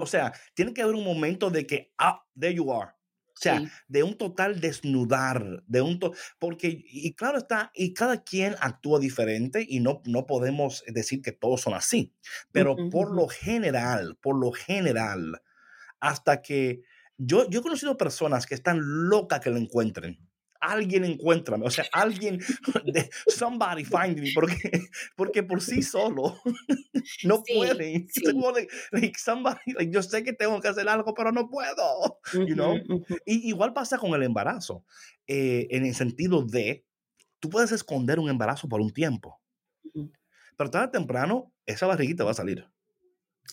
[0.00, 2.92] o sea, tiene que haber un momento de que, ah, there you are.
[3.36, 6.00] O sea, de un total desnudar, de un
[6.40, 11.30] porque, y claro está, y cada quien actúa diferente y no, no podemos decir que
[11.30, 12.12] todos son así,
[12.50, 15.40] pero por lo general, por lo general,
[16.00, 16.82] hasta que
[17.16, 20.27] yo, yo he conocido personas que están locas que lo encuentren
[20.60, 22.40] alguien encuéntrame, o sea, alguien,
[23.28, 24.80] somebody find me, porque,
[25.16, 26.40] porque por sí solo
[27.24, 28.06] no puede.
[29.16, 29.56] somebody,
[29.90, 32.76] yo sé que tengo que hacer algo, pero no puedo, you know?
[33.24, 34.84] y, igual pasa con el embarazo,
[35.26, 36.84] eh, en el sentido de,
[37.40, 39.40] tú puedes esconder un embarazo por un tiempo,
[40.56, 42.68] pero tarde o temprano esa barriguita va a salir.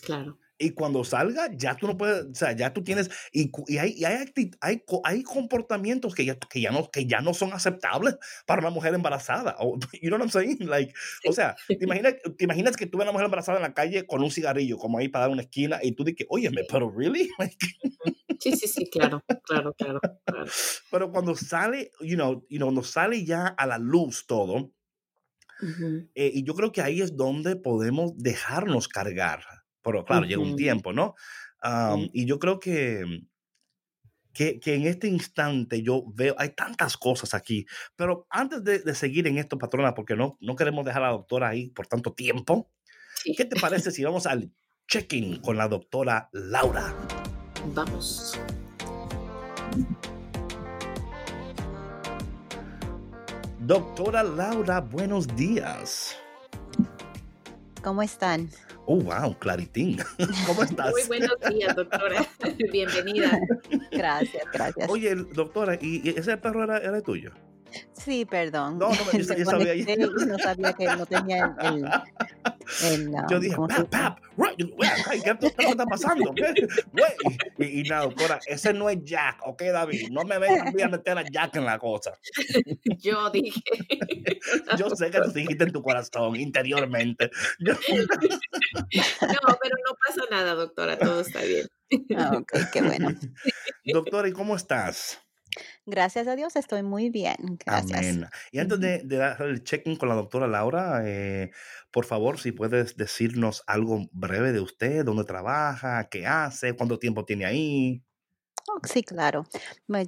[0.02, 0.38] Claro.
[0.58, 3.92] Y cuando salga, ya tú no puedes, o sea, ya tú tienes, y, y hay,
[3.92, 4.24] y hay,
[4.60, 8.16] hay, hay, comportamientos que ya, que, ya no, que ya no son aceptables
[8.46, 9.56] para una mujer embarazada.
[9.58, 10.66] O, you know what I'm saying?
[10.66, 10.94] Like,
[11.28, 13.74] O sea, ¿te imaginas, te imaginas que tú ves a una mujer embarazada en la
[13.74, 16.90] calle con un cigarrillo, como ahí para dar una esquina, y tú dices, oye, pero
[16.90, 17.28] ¿really?
[18.40, 20.46] sí, sí, sí, claro, claro, claro, claro.
[20.90, 24.72] Pero cuando sale, you know, you know, cuando sale ya a la luz todo,
[26.14, 29.40] eh, y yo creo que ahí es donde podemos dejarnos cargar
[29.86, 31.14] pero claro, llega un tiempo, ¿no?
[32.12, 33.22] Y yo creo que,
[34.32, 39.28] que, que, en este instante yo veo, hay tantas cosas aquí, pero antes de, seguir
[39.28, 42.68] en esto, patrona, porque no, no queremos dejar a la doctora ahí por tanto tiempo,
[43.36, 44.52] ¿qué te parece si vamos al
[44.88, 46.92] check-in con la doctora Laura?
[47.72, 48.38] Vamos.
[53.60, 56.16] Doctora Laura, buenos días.
[57.86, 58.50] ¿Cómo están?
[58.86, 59.98] Oh, wow, claritín.
[60.48, 60.90] ¿Cómo estás?
[60.90, 62.26] Muy buenos días, doctora.
[62.72, 63.38] Bienvenida.
[63.92, 64.90] Gracias, gracias.
[64.90, 67.30] Oye, doctora, ¿y ese perro era, era tuyo?
[67.92, 68.80] Sí, perdón.
[68.80, 69.96] No, no, yo, yo sabía.
[69.96, 71.84] no sabía que no tenía el...
[71.84, 71.90] el,
[73.30, 74.18] yo dije, pap, pap,
[74.56, 76.34] ¿qué, ¿qué está pasando?
[77.58, 80.08] Y, y, nada, doctora, ese no es Jack, ¿ok, David?
[80.10, 82.12] No me vengas a meter a Jack en la cosa.
[82.98, 83.62] Yo dije.
[84.78, 87.30] Yo sé que lo dijiste en tu corazón, interiormente.
[88.96, 91.66] No, pero no pasa nada, doctora, todo está bien.
[92.16, 93.10] Ah, ok, qué bueno.
[93.84, 95.25] Doctora, ¿y cómo estás?
[95.86, 97.36] Gracias a Dios estoy muy bien.
[97.64, 97.98] Gracias.
[97.98, 98.26] Amén.
[98.50, 101.52] Y antes de, dar el check-in con la doctora Laura, eh,
[101.92, 107.24] por favor, si puedes decirnos algo breve de usted, dónde trabaja, qué hace, cuánto tiempo
[107.24, 108.02] tiene ahí.
[108.68, 109.46] Oh, sí, claro.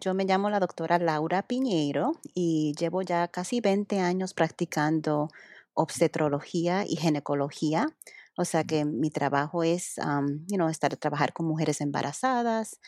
[0.01, 5.29] Yo me llamo la doctora Laura Piñeiro y llevo ya casi 20 años practicando
[5.75, 7.87] obstetrología y ginecología.
[8.40, 9.96] O sea que mi trabajo es,
[10.46, 12.79] you know, estar trabajar con mujeres embarazadas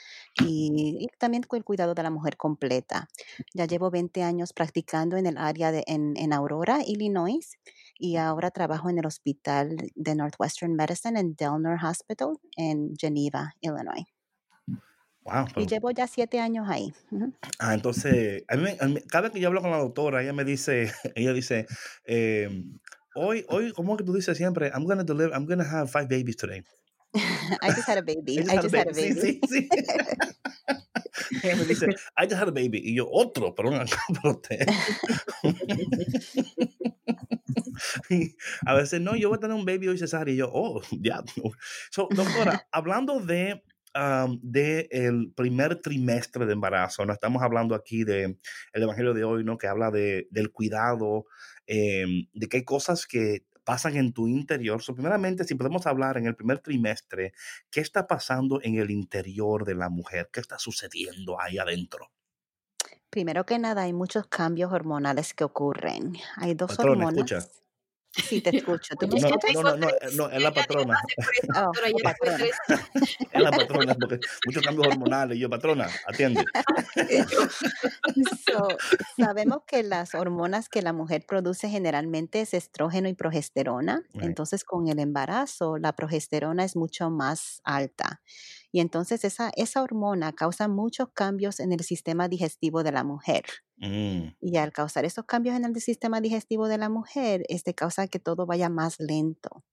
[0.41, 3.09] y, también con el cuidado de la mujer completa.
[3.53, 7.59] Ya llevo 20 años practicando en el área de en, en Aurora, Illinois,
[7.99, 14.07] y ahora trabajo en el hospital de Northwestern Medicine en Delnor Hospital en Geneva, Illinois.
[15.23, 16.95] Wow, y llevo ya siete años ahí.
[17.59, 18.45] Ah, entonces,
[19.09, 21.67] cada vez que yo hablo con la doctora, ella me dice, ella dice,
[22.05, 22.65] eh,
[23.15, 24.71] hoy, hoy, ¿cómo que tú dices siempre?
[24.75, 26.63] I'm gonna deliver, I'm gonna have five babies today.
[27.63, 28.39] I just had a baby.
[28.39, 29.21] I just, had, a baby.
[29.21, 29.69] Sí, sí, sí.
[31.57, 32.81] me dice, I just had a baby.
[32.85, 33.75] Y yo, otro, pero un
[38.67, 40.33] a veces, no, yo voy a tener un baby hoy cesárea.
[40.33, 41.25] Y yo, oh, ya.
[41.91, 47.05] So, doctora, hablando de um, de el primer trimestre de embarazo.
[47.05, 48.39] No estamos hablando aquí de
[48.73, 49.59] el evangelio de hoy, ¿no?
[49.59, 51.27] Que habla de, del cuidado,
[51.67, 54.83] Em, de que hay cosas que pasan en tu interior.
[54.83, 57.33] So, primeramente, si podemos hablar en el primer trimestre,
[57.71, 60.31] ¿qué está pasando en el interior de la mujer?
[60.33, 62.11] ¿Qué está sucediendo ahí adentro?
[63.11, 66.15] Primero que nada, hay muchos cambios hormonales que ocurren.
[66.37, 67.51] Hay dos hormonas.
[68.13, 68.95] Sí, te escucho.
[68.97, 71.01] ¿Tú no, no, no, no, no, es la patrona.
[71.57, 72.45] Oh, patrona.
[73.33, 75.37] es la patrona, porque muchos cambios hormonales.
[75.37, 76.45] Y yo, patrona, atiende.
[78.47, 78.69] So,
[79.19, 84.03] sabemos que las hormonas que la mujer produce generalmente es estrógeno y progesterona.
[84.15, 88.21] Entonces, con el embarazo, la progesterona es mucho más alta.
[88.73, 93.45] Y entonces esa, esa hormona causa muchos cambios en el sistema digestivo de la mujer.
[93.79, 94.35] Mm.
[94.41, 98.21] Y al causar esos cambios en el sistema digestivo de la mujer, este causa que
[98.21, 99.65] todo vaya más lento.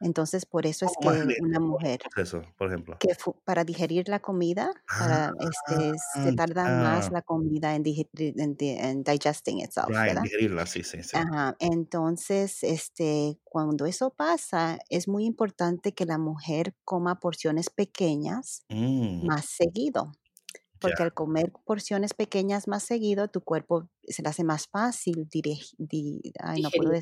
[0.00, 2.98] Entonces, por eso es que una mujer eso, por ejemplo?
[2.98, 3.08] que
[3.44, 10.02] para digerir la comida, para este, se tarda más la comida en, en, digesting itself,
[10.04, 10.22] ¿verdad?
[10.22, 11.18] digerirla, sí, sí, sí.
[11.18, 11.56] Ajá.
[11.60, 19.20] Entonces, este, cuando eso pasa, es muy importante que la mujer coma porciones pequeñas Mm,
[19.20, 20.12] más seguido,
[20.80, 25.28] porque al comer porciones pequeñas más seguido, tu cuerpo se le hace más fácil
[25.78, 26.92] di- ay, no puedo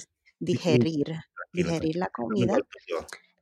[0.40, 1.06] Digerir.
[1.54, 2.58] Digerir, la comida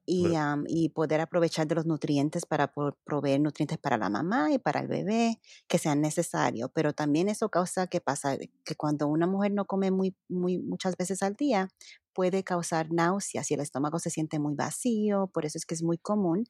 [0.04, 2.72] y, am, y poder aprovechar de los nutrientes para
[3.04, 6.70] proveer nutrientes para la mamá y para el bebé que sean necesarios.
[6.74, 10.96] Pero también eso causa que pasa que cuando una mujer no come muy, muy muchas
[10.96, 11.68] veces al día,
[12.12, 15.28] puede causar náuseas y el estómago se siente muy vacío.
[15.32, 16.44] Por eso es que es muy común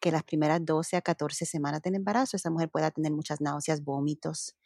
[0.00, 3.84] que las primeras 12 a 14 semanas del embarazo esa mujer pueda tener muchas náuseas,
[3.84, 4.56] vómitos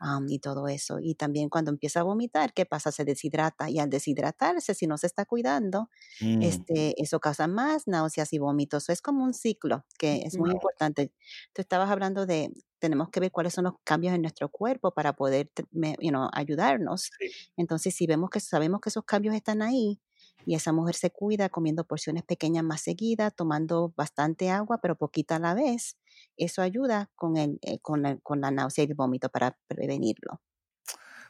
[0.00, 0.98] am, y todo eso.
[1.00, 2.92] Y también cuando empieza a vomitar, ¿qué pasa?
[2.92, 7.86] Se deshidrata y al deshidratarse, si no se está cuidando, mm, este, eso causa más
[7.86, 8.88] náuseas y vómitos.
[8.88, 11.12] Es como un ciclo que es muy importante.
[11.52, 15.14] Tú estabas hablando de, tenemos que ver cuáles son los cambios en nuestro cuerpo para
[15.14, 17.12] poder, you know, ayudarnos.
[17.18, 17.36] sí.
[17.56, 20.00] Entonces, si vemos que sabemos que esos cambios están ahí
[20.46, 25.36] y esa mujer se cuida comiendo porciones pequeñas más seguidas, tomando bastante agua, pero poquita
[25.36, 25.96] a la vez,
[26.44, 30.40] eso ayuda con, el, eh, con, la, con la náusea y el vómito para prevenirlo.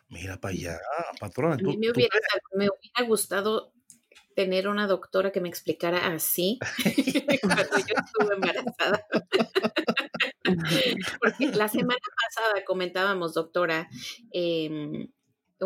[0.09, 0.79] Mira para allá,
[1.21, 2.19] patrona, A mí me hubiera,
[2.53, 3.73] me hubiera gustado
[4.35, 6.59] tener una doctora que me explicara así
[7.43, 9.07] cuando yo estuve embarazada.
[11.21, 13.89] Porque la semana pasada comentábamos, doctora,
[14.33, 15.09] em,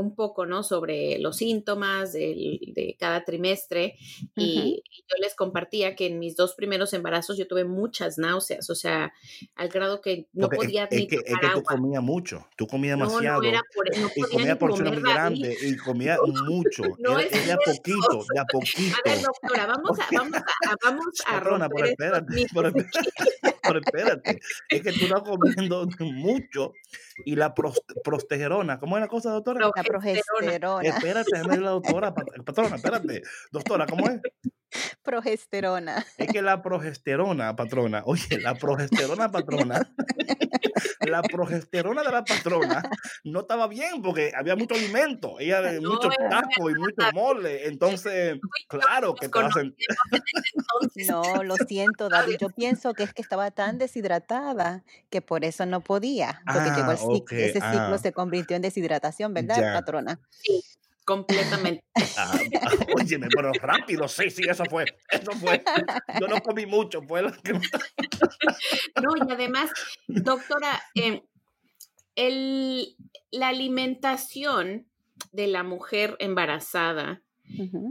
[0.00, 0.62] un poco, ¿no?
[0.62, 3.96] Sobre los síntomas del- de cada trimestre
[4.37, 8.68] y, y yo les compartía que en mis dos primeros embarazos yo tuve muchas náuseas,
[8.70, 9.12] o sea,
[9.57, 11.62] al grado que no Porque es, podía es ni que, es tomar que tú agua.
[11.76, 14.92] comías mucho, tú comías No, no demasiado era por, no y podía comías ni porciones
[14.94, 16.83] comer muy grandes y comías mucho.
[16.98, 18.96] No Era, es es de a poquito, de a A poquito.
[19.04, 22.72] ver, doctora, vamos a, vamos a, vamos a Patrona, pero romper estos espérate, pero,
[23.62, 24.40] pero espérate.
[24.70, 26.72] Es que tú estás comiendo mucho
[27.24, 29.61] y la pros- prostegerona, ¿cómo es la cosa, doctora?
[29.61, 30.23] La Progesterona.
[30.38, 33.23] progesterona, Espérate, decir la doctora, pat- patrona, espérate.
[33.51, 34.20] Doctora, ¿cómo es?
[35.02, 36.04] progesterona.
[36.18, 39.90] Es que la progesterona, patrona, oye, la progesterona, patrona,
[41.00, 42.82] la progesterona de la patrona
[43.24, 47.66] no estaba bien porque había mucho alimento, ella de No mucho taco y mucho mole,
[47.66, 51.08] entonces, claro que te entonces.
[51.08, 52.37] No, lo siento, David.
[52.40, 56.84] Yo pienso que es que estaba tan deshidratada que por eso no podía, porque llegó
[56.84, 59.72] Ah, el ciclo, ok, ese ciclo ah, se convirtió en deshidratación, ¿verdad, ya.
[59.72, 60.20] patrona?
[60.30, 60.62] Sí,
[61.04, 61.84] completamente.
[62.16, 62.38] Ah,
[62.94, 65.62] óyeme, pero rápido, sí, sí, eso fue, eso fue.
[66.20, 67.52] Yo no comí mucho, fue lo que...
[69.02, 69.70] No, y además,
[70.06, 71.22] doctora, eh,
[72.14, 72.96] el,
[73.30, 74.86] la alimentación
[75.32, 77.22] de la mujer embarazada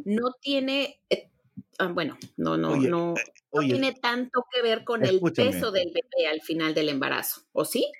[0.06, 1.30] no tiene, eh,
[1.78, 3.16] ah, bueno, no, no, Oye, no, no
[3.52, 7.66] oye, tiene tanto que ver con el peso del bebé al final del embarazo, ¿o
[7.66, 7.92] sí?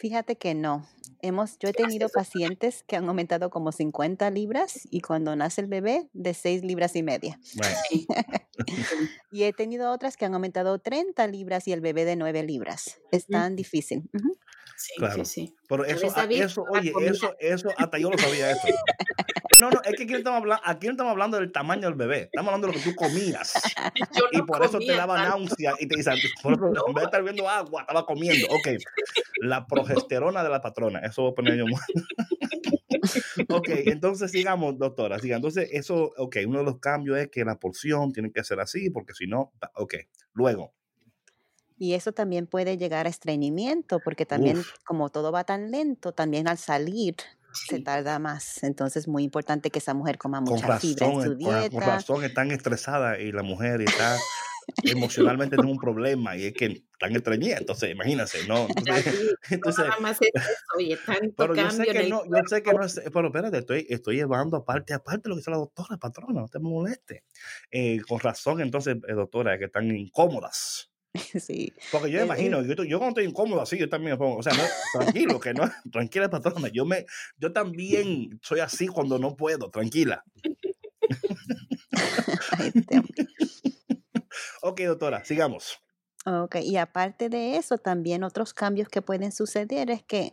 [0.00, 0.88] Fíjate que no.
[1.22, 5.66] Hemos, yo he tenido pacientes que han aumentado como 50 libras y cuando nace el
[5.66, 7.38] bebé de 6 libras y media.
[7.54, 7.76] Bueno.
[9.30, 12.98] Y he tenido otras que han aumentado 30 libras y el bebé de 9 libras.
[13.12, 14.08] Es tan difícil.
[14.76, 15.24] Sí, Claro.
[15.24, 15.59] sí, sí.
[15.70, 17.10] Pero eso, eso, oye, comida.
[17.12, 18.68] eso, eso, hasta yo lo sabía eso.
[19.60, 21.94] No, no, es que aquí no estamos hablando, aquí no estamos hablando del tamaño del
[21.94, 23.52] bebé, estamos hablando de lo que tú comías.
[24.18, 25.38] Yo Y no por eso te comía daba tanto.
[25.38, 26.82] náusea y te dicen, por eso, No.
[26.88, 28.46] en vez de estar viendo agua, estaba comiendo.
[28.48, 28.68] Ok,
[29.42, 31.64] la progesterona de la patrona, eso voy a poner yo.
[33.48, 35.18] ok, entonces sigamos, doctora.
[35.18, 35.36] Siga.
[35.36, 38.90] Entonces, eso, ok, uno de los cambios es que la porción tiene que ser así,
[38.90, 39.94] porque si no, ok.
[40.32, 40.74] Luego,
[41.80, 44.68] Y eso también puede llegar a estreñimiento, porque también Uf.
[44.84, 47.16] como todo va tan lento, también al salir
[47.54, 48.62] se tarda más.
[48.62, 51.52] Entonces es muy importante que esa mujer coma mucha fibra en razón, su eh, con,
[51.54, 51.86] con dieta.
[51.86, 54.14] razón están estresadas y la mujer está
[54.84, 57.60] emocionalmente tiene un problema y es que están estreñidas.
[57.60, 58.68] Entonces, imagínense, ¿no?
[58.76, 59.14] Entonces,
[59.64, 62.74] no nada más es eso, oye, tanto Pero yo sé que no, yo sé que
[62.74, 66.42] no es, pero espérate, estoy, estoy llevando aparte, aparte lo que dice la doctora, patrona,
[66.42, 67.24] no te moleste.
[67.70, 70.89] Eh, con razón, entonces, eh, doctora, que están incómodas.
[71.40, 71.74] Sí.
[71.90, 74.42] Porque yo Eh, imagino, yo, yo cuando estoy incómodo así, yo también me pongo, o
[74.42, 77.04] sea, no, tranquilo, que no, tranquila, patrona, yo me,
[77.36, 80.24] yo también soy así cuando no puedo, tranquila.
[82.58, 82.72] Ay,
[84.62, 85.80] Ok, doctora, sigamos.
[86.26, 90.32] Ok, y aparte de eso, también otros cambios que pueden suceder es que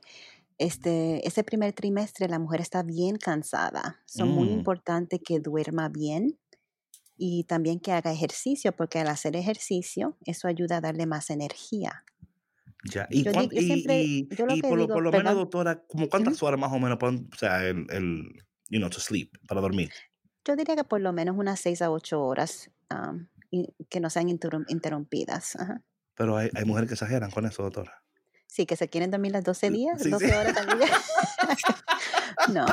[0.58, 4.02] este, ese primer trimestre la mujer está bien cansada.
[4.08, 6.40] Son muy Mm, importante que duerma bien
[7.18, 12.04] y también que haga ejercicio, porque al hacer ejercicio, eso ayuda a darle más energía.
[12.94, 14.84] ya, y, Yo, cuán- di- yo y, siempre, y, yo lo y que por, lo,
[14.84, 17.86] digo, por lo menos, doctora, como cuántas horas más o menos, pueden- o sea, el,
[17.90, 18.24] el,
[18.70, 19.90] you know, to sleep, para dormir.
[20.46, 22.70] Yo diría que por lo menos unas 6 a 8 horas
[23.52, 25.56] y que no sean interrum- interrumpidas.
[25.58, 25.82] Ajá.
[26.16, 28.04] Pero hay, hay mujeres que exageran con eso, doctora.
[28.48, 30.10] Sí, que se quieren dormir las 12 días, Sí, sí.
[30.10, 30.88] 12 horas al día.
[32.54, 32.66] No,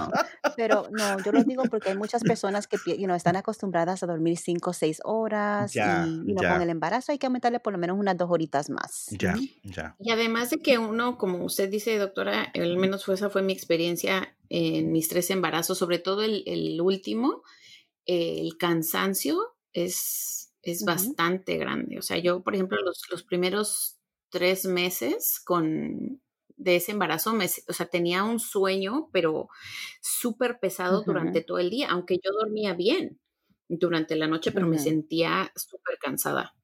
[0.56, 4.06] pero no, yo lo digo porque hay muchas personas que you know, están acostumbradas a
[4.06, 6.52] dormir 5 o 6 horas Ya, y you know, ya.
[6.52, 9.06] con el embarazo hay que aumentarle por lo menos unas dos horitas más.
[9.10, 9.96] Ya, ya.
[9.98, 13.52] Y además de que uno, como usted dice, doctora, al menos fue, esa fue mi
[13.52, 17.42] experiencia en mis tres embarazos, sobre todo el, el último,
[18.06, 21.98] el cansancio es, es bastante grande.
[21.98, 23.98] O sea, yo, por ejemplo, los, los primeros
[24.34, 26.20] tres meses con
[26.56, 29.48] de ese embarazo, me, o sea, tenía un sueño, pero
[30.02, 33.20] súper pesado durante todo el día, aunque yo dormía bien
[33.68, 36.56] durante la noche, pero me sentía súper cansada.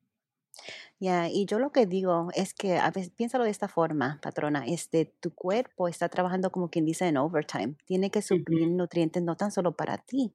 [0.99, 4.65] Ya, y yo lo que digo es que a veces piénsalo de esta forma, patrona,
[4.67, 9.37] este, tu cuerpo está trabajando como quien dice en overtime, tiene que suplir nutrientes no
[9.37, 10.35] tan solo para ti,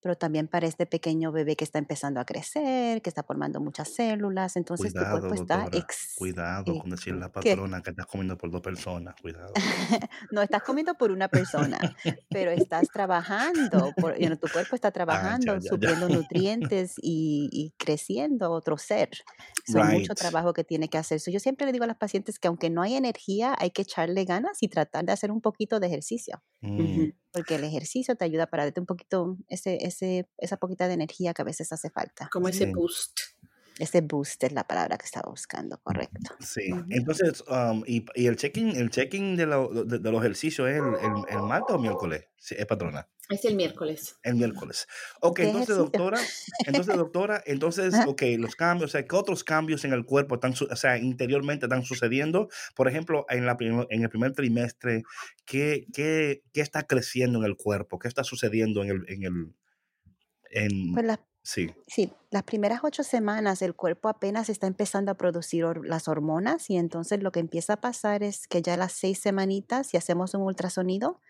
[0.00, 3.88] pero también para este pequeño bebé que está empezando a crecer, que está formando muchas
[3.94, 5.72] células, entonces tu Cuidado, cuerpo está doctora.
[5.72, 7.60] ex, Cuidado eh, con decirle a la ¿qué?
[7.60, 9.14] patrona que estás comiendo por dos personas.
[9.20, 9.62] Cuidado.
[10.30, 11.88] No estás comiendo por una persona,
[12.30, 15.70] pero estás trabajando, por, you know, tu cuerpo está Ah, ya, trabajando, ya.
[15.70, 19.10] supliendo nutrientes y, y creciendo otro ser.
[19.66, 20.16] Mucho Right.
[20.16, 21.20] trabajo que tiene que hacer.
[21.20, 23.82] So, yo siempre le digo a las pacientes que aunque no hay energía, hay que
[23.82, 28.24] echarle ganas y tratar de hacer un poquito de ejercicio, Mm, porque el ejercicio te
[28.24, 31.90] ayuda para darte un poquito, ese, ese, esa poquita de energía que a veces hace
[31.90, 32.28] falta.
[32.32, 32.72] Como ese sí.
[32.72, 33.20] boost.
[33.78, 36.34] Ese boost es la palabra que estaba buscando, correcto.
[36.40, 40.68] Sí, entonces, um, y, y el check-in el check-in de, lo- de, de los ejercicios
[40.68, 44.16] es el, el, el martes o miércoles, sí, es patrona, Es el miércoles.
[44.22, 44.86] el miércoles.
[45.20, 45.82] Ok, ¿Qué entonces, ejercicio?
[45.98, 46.18] doctora,
[46.66, 50.52] entonces, doctora, entonces, ok, los cambios, o sea, ¿qué otros cambios en el cuerpo están,
[50.70, 52.48] o sea, interiormente están sucediendo?
[52.74, 55.04] Por ejemplo, en, la en el primer trimestre,
[55.46, 57.98] ¿qué, qué, qué está creciendo en el cuerpo?
[57.98, 59.54] ¿Qué está sucediendo en el, en el,
[60.50, 65.16] en, Pues las sí, Sí, las primeras ocho semanas el cuerpo apenas está empezando a
[65.16, 68.92] producir las hormonas y entonces lo que empieza a pasar es que ya a las
[68.92, 71.20] seis semanitas, si hacemos un ultrasonido,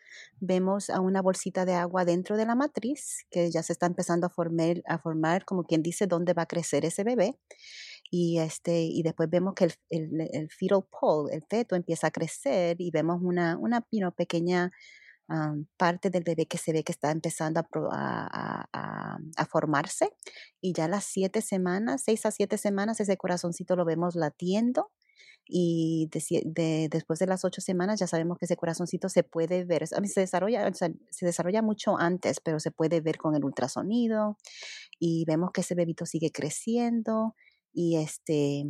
[0.40, 4.26] vemos a una bolsita de agua dentro de la matriz que ya se está empezando
[4.26, 7.38] a formar, a formar como quien dice dónde va a crecer ese bebé.
[8.10, 12.10] Y este y después vemos que el, el, el fetal pole, el feto empieza a
[12.10, 14.72] crecer y vemos una, una you know, pequeña
[15.76, 17.62] parte del bebé que se ve que está empezando
[17.92, 19.18] a,
[19.48, 20.10] formarse
[20.60, 24.90] y ya las siete semanas, seis a siete semanas, ese corazoncito lo vemos latiendo
[25.46, 30.00] y después de las ocho semanas ya sabemos que ese corazoncito se puede ver, a
[30.00, 34.36] mí se desarrolla, se desarrolla mucho antes, pero se puede ver con el ultrasonido
[34.98, 37.34] y vemos que ese bebito sigue creciendo
[37.72, 38.64] y este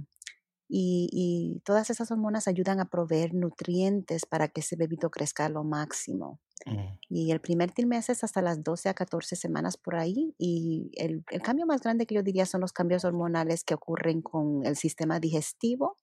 [0.70, 5.50] y, y todas esas hormonas ayudan a proveer nutrientes para que ese bebito crezca a
[5.50, 6.40] lo máximo.
[6.66, 10.34] mm, Y el primer trimestre es hasta las 12 a 14 semanas por ahí.
[10.38, 14.22] Y el, el cambio más grande que yo diría son los cambios hormonales que ocurren
[14.22, 15.96] con el sistema digestivo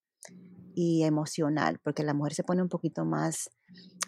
[0.74, 3.50] y emocional, porque la mujer se pone un poquito más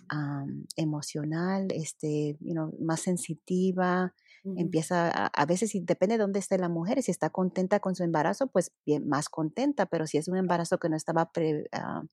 [0.10, 4.14] am, emocional, este, you know, más sensitiva,
[4.56, 7.96] Empieza a, a veces y depende de dónde esté la mujer, si está contenta con
[7.96, 11.68] su embarazo, pues bien, más contenta, pero si es un embarazo que no estaba pre-
[11.72, 12.04] ah,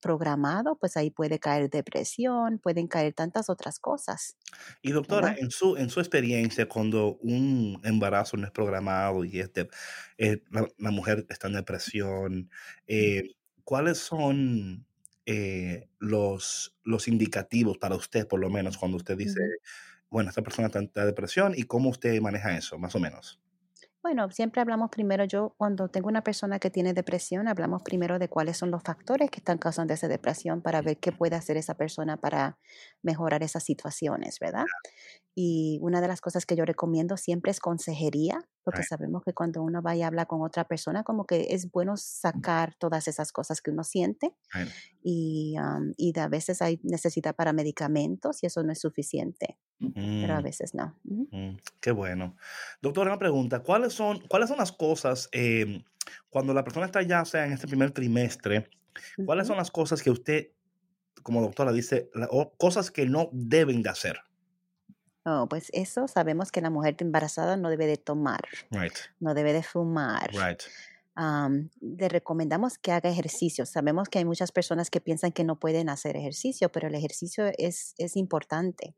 [0.00, 4.36] programado, pues ahí puede caer depresión, pueden caer tantas otras cosas,
[4.82, 5.38] Y doctora, ¿verdad?
[5.38, 9.68] en su, en su experiencia, cuando un embarazo no es programado y este,
[10.18, 12.50] eh, la, la mujer está en depresión,
[12.86, 14.86] eh, ¿cuáles son
[15.26, 19.40] eh, los, los indicativos para usted, por lo menos, cuando usted dice.
[20.10, 23.40] Bueno, esta persona está en depresión y cómo usted maneja eso, más o menos?
[24.00, 28.28] Bueno, siempre hablamos primero, yo cuando tengo una persona que tiene depresión, hablamos primero de
[28.28, 31.74] cuáles son los factores que están causando esa depresión para ver qué puede hacer esa
[31.74, 32.58] persona para
[33.02, 34.64] mejorar esas situaciones, ¿verdad?
[35.34, 39.32] Y una de las cosas que yo recomiendo siempre es consejería, porque Right, sabemos que
[39.34, 43.32] cuando uno vaya a hablar con otra persona, como que es bueno sacar todas esas
[43.32, 44.72] cosas que uno siente right.
[45.02, 49.58] y, um, y a veces hay necesidad para medicamentos y eso no es suficiente,
[50.20, 50.98] pero a Mm, veces no.
[51.32, 52.36] Mm, qué bueno.
[52.82, 55.84] Doctora, una pregunta, ¿cuáles son, cuáles son las cosas eh,
[56.30, 58.70] cuando la persona está ya, o sea, en este primer trimestre,
[59.24, 60.48] cuáles son las cosas que usted
[61.22, 64.20] como doctora dice, la- o cosas que no deben de hacer.
[65.24, 68.40] Oh, pues eso sabemos que la mujer embarazada no debe de tomar,
[68.70, 70.30] Right, no debe de fumar.
[70.32, 70.62] right.
[71.14, 73.66] Am, le recomendamos que haga ejercicio.
[73.66, 77.50] Sabemos que hay muchas personas que piensan que no pueden hacer ejercicio, pero el ejercicio
[77.58, 78.94] es, es importante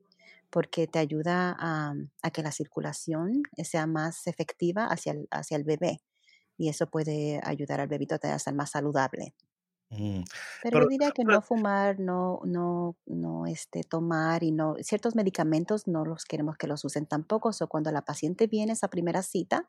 [0.50, 5.64] porque te ayuda a, a que la circulación sea más efectiva hacia el, hacia el
[5.64, 6.02] bebé
[6.58, 9.34] y eso puede ayudar al bebito a estar más saludable.
[9.92, 10.22] Mm,
[10.62, 14.76] Pero Pero, yo diría que pero- no fumar, no, no, no, este, tomar y no,
[14.82, 17.50] ciertos medicamentos no los queremos que los usen tampoco.
[17.60, 19.68] O cuando la paciente viene a esa primera cita,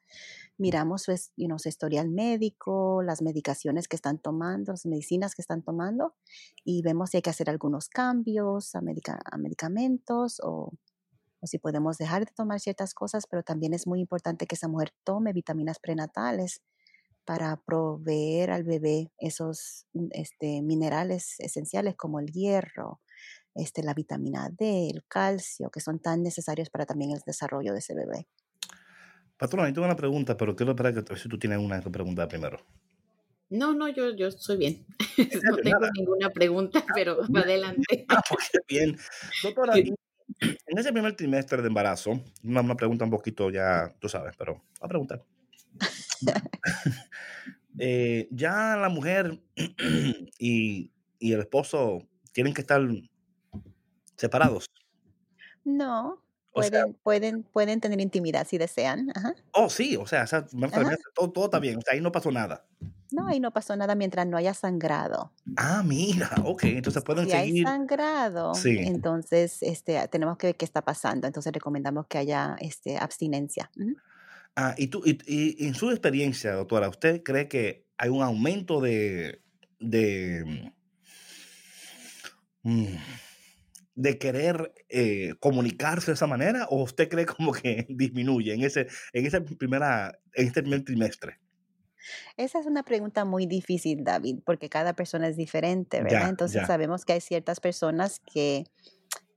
[0.58, 5.42] miramos su, you know, su historial médico, las medicaciones que están tomando, las medicinas que
[5.42, 6.16] están tomando
[6.64, 10.72] y vemos si hay que hacer algunos cambios a, medica- a medicamentos o,
[11.42, 14.68] o si podemos dejar de tomar ciertas cosas, pero también es muy importante que esa
[14.68, 16.62] mujer tome vitaminas prenatales
[17.26, 23.02] para proveer al bebé esos mm, este, minerales esenciales como el hierro,
[23.56, 27.80] este, la vitamina D, el calcio, que son tan necesarios para también el desarrollo de
[27.80, 28.28] ese bebé.
[29.38, 32.28] patrona, yo tengo una pregunta, pero quiero esperar que si tú tienes una que preguntar
[32.28, 32.60] primero.
[33.50, 34.86] No, no, yo, yo estoy bien.
[35.44, 35.62] No Nada.
[35.64, 38.06] tengo ninguna pregunta, pero adelante.
[38.10, 38.98] Ah, pues bien.
[39.44, 44.34] Doctora, en ese primer trimestre de embarazo, una, una pregunta un poquito ya, tú sabes,
[44.38, 45.24] pero voy a preguntar.
[47.80, 49.42] Eh, ya la mujer
[50.38, 52.00] y, y el esposo
[52.34, 52.82] tienen que estar
[54.18, 54.66] separados.
[55.64, 59.10] No, O sea, pueden, pueden, pueden tener intimidad si desean.
[59.16, 59.36] Ajá.
[59.54, 62.66] oh, sí, o sea, trimestre, todo, todo está bien, o sea, ahí no pasó nada.
[63.12, 65.32] No, ahí no pasó nada mientras no haya sangrado.
[65.58, 67.66] Ah, mira, ok, entonces pueden Si hay seguir.
[67.68, 68.78] sangrado, Sí.
[68.80, 71.26] entonces este, tenemos que ver qué está pasando.
[71.28, 73.72] Entonces recomendamos que haya este, abstinencia.
[74.56, 78.82] Ah, y, tú, y, y en su experiencia, doctora, ¿usted cree que hay un aumento
[78.82, 79.42] de,
[79.80, 80.72] de,
[82.64, 82.96] mm,
[83.96, 88.88] de querer eh, comunicarse de esa manera o usted cree como que disminuye en ese,
[89.14, 91.40] en esa primera, en este primer trimestre?
[92.36, 96.22] Esa es una pregunta muy difícil, David, porque cada persona es diferente, ¿verdad?
[96.22, 96.68] Ya, Entonces ya.
[96.68, 98.66] sabemos que hay ciertas personas que,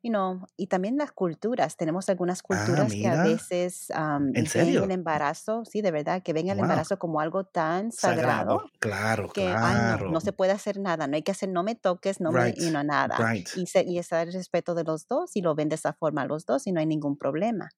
[0.04, 1.78] you know, y también las culturas.
[1.78, 3.88] Tenemos algunas culturas que a Ah, veces
[4.32, 4.84] ¿En ven serio?
[4.84, 6.60] el embarazo, sí, de verdad, que ven el Wow.
[6.60, 8.70] embarazo como algo tan sagrado, Sagrado.
[8.80, 12.20] Claro, que, ay, no, se puede hacer nada, no hay que hacer, no me toques,
[12.20, 13.30] no me, Right, you know, nada.
[13.32, 13.48] right.
[13.52, 16.26] Y, se, y está el respeto de los dos y lo ven de esa forma
[16.26, 17.70] los dos y no hay ningún problema.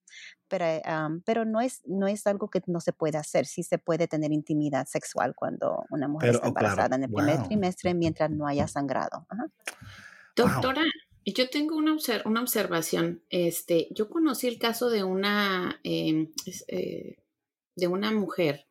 [0.48, 3.78] Pero, am, pero no, es, no es algo que no se puede hacer, sí se
[3.78, 7.40] puede tener intimidad sexual cuando una mujer Pero, está oh, claro, embarazada en el primer
[7.40, 7.42] wow.
[7.42, 9.26] trimestre mientras no haya sangrado.
[9.28, 9.46] Ajá.
[10.36, 10.76] Wow.
[11.26, 13.22] Yo tengo una, una observación.
[13.30, 16.32] Este, yo conocí el caso de una, em,
[16.68, 17.16] eh,
[17.76, 18.66] de una mujer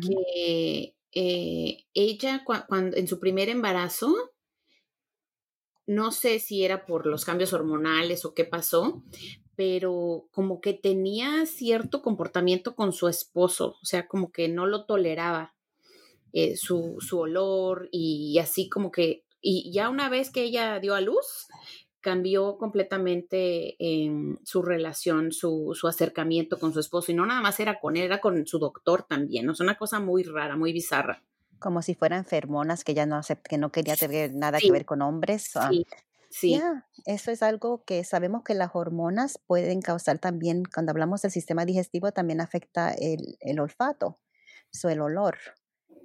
[0.00, 4.14] que eh, ella cua- cuando, en su primer embarazo,
[5.86, 9.02] no sé si era por los cambios hormonales o qué pasó,
[9.56, 14.86] pero como que tenía cierto comportamiento con su esposo, o sea, como que no lo
[14.86, 15.54] toleraba
[16.32, 20.94] eh, su, su olor y así como que, y ya una vez que ella dio
[20.94, 21.48] a luz,
[22.00, 27.60] cambió completamente em, su relación, su, su acercamiento con su esposo, y no nada más
[27.60, 30.72] era con él, era con su doctor también, o sea, una cosa muy rara, muy
[30.72, 31.22] bizarra.
[31.58, 34.84] Como si fueran hormonas que ya no acep- que no quería tener nada que ver
[34.84, 35.56] con hombres.
[35.56, 35.86] ah, sí,
[36.28, 36.62] sí.
[37.06, 41.64] Eso es algo que sabemos que las hormonas pueden causar también, cuando hablamos del sistema
[41.64, 44.20] digestivo, también afecta el, el olfato,
[44.70, 45.38] so, el olor.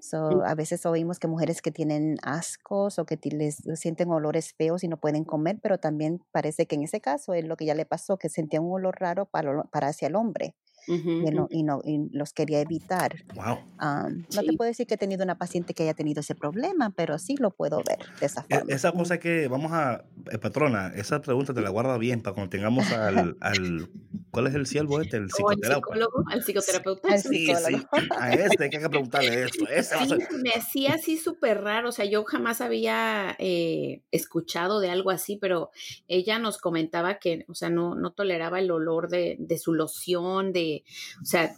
[0.02, 4.84] So, a veces oímos que mujeres que tienen ascos o que les sienten olores feos
[4.84, 7.76] y no pueden comer, pero también parece que en ese caso es lo que ya
[7.76, 10.56] le pasó, que sentía un olor raro para, para hacia el hombre
[10.90, 13.16] Ujú, y, no, y, no, y los quería evitar.
[13.36, 13.60] Wow.
[13.78, 14.58] Am, no te Sí.
[14.58, 17.52] puedo decir que he tenido una paciente que haya tenido ese problema, pero sí lo
[17.52, 18.74] puedo ver de esa E- forma.
[18.74, 22.50] Esa cosa que vamos a, eh, patrona, esa pregunta te la guarda bien para cuando
[22.50, 23.90] tengamos al, al
[24.32, 25.18] ¿cuál es el siervo este?
[25.18, 25.76] El psicoterapeuta.
[25.88, 27.18] psicólogo, al psicoterapeuta.
[27.18, 27.76] Sí, sí,
[28.20, 29.66] a este hay que preguntarle esto.
[29.66, 30.14] A Sí,
[30.44, 35.38] me hacía así súper raro, o sea, yo jamás había eh, escuchado de algo así,
[35.38, 35.72] pero
[36.08, 40.54] ella nos comentaba que, o sea, no, no toleraba el olor de, de su loción,
[40.54, 40.79] de,
[41.22, 41.56] o sea,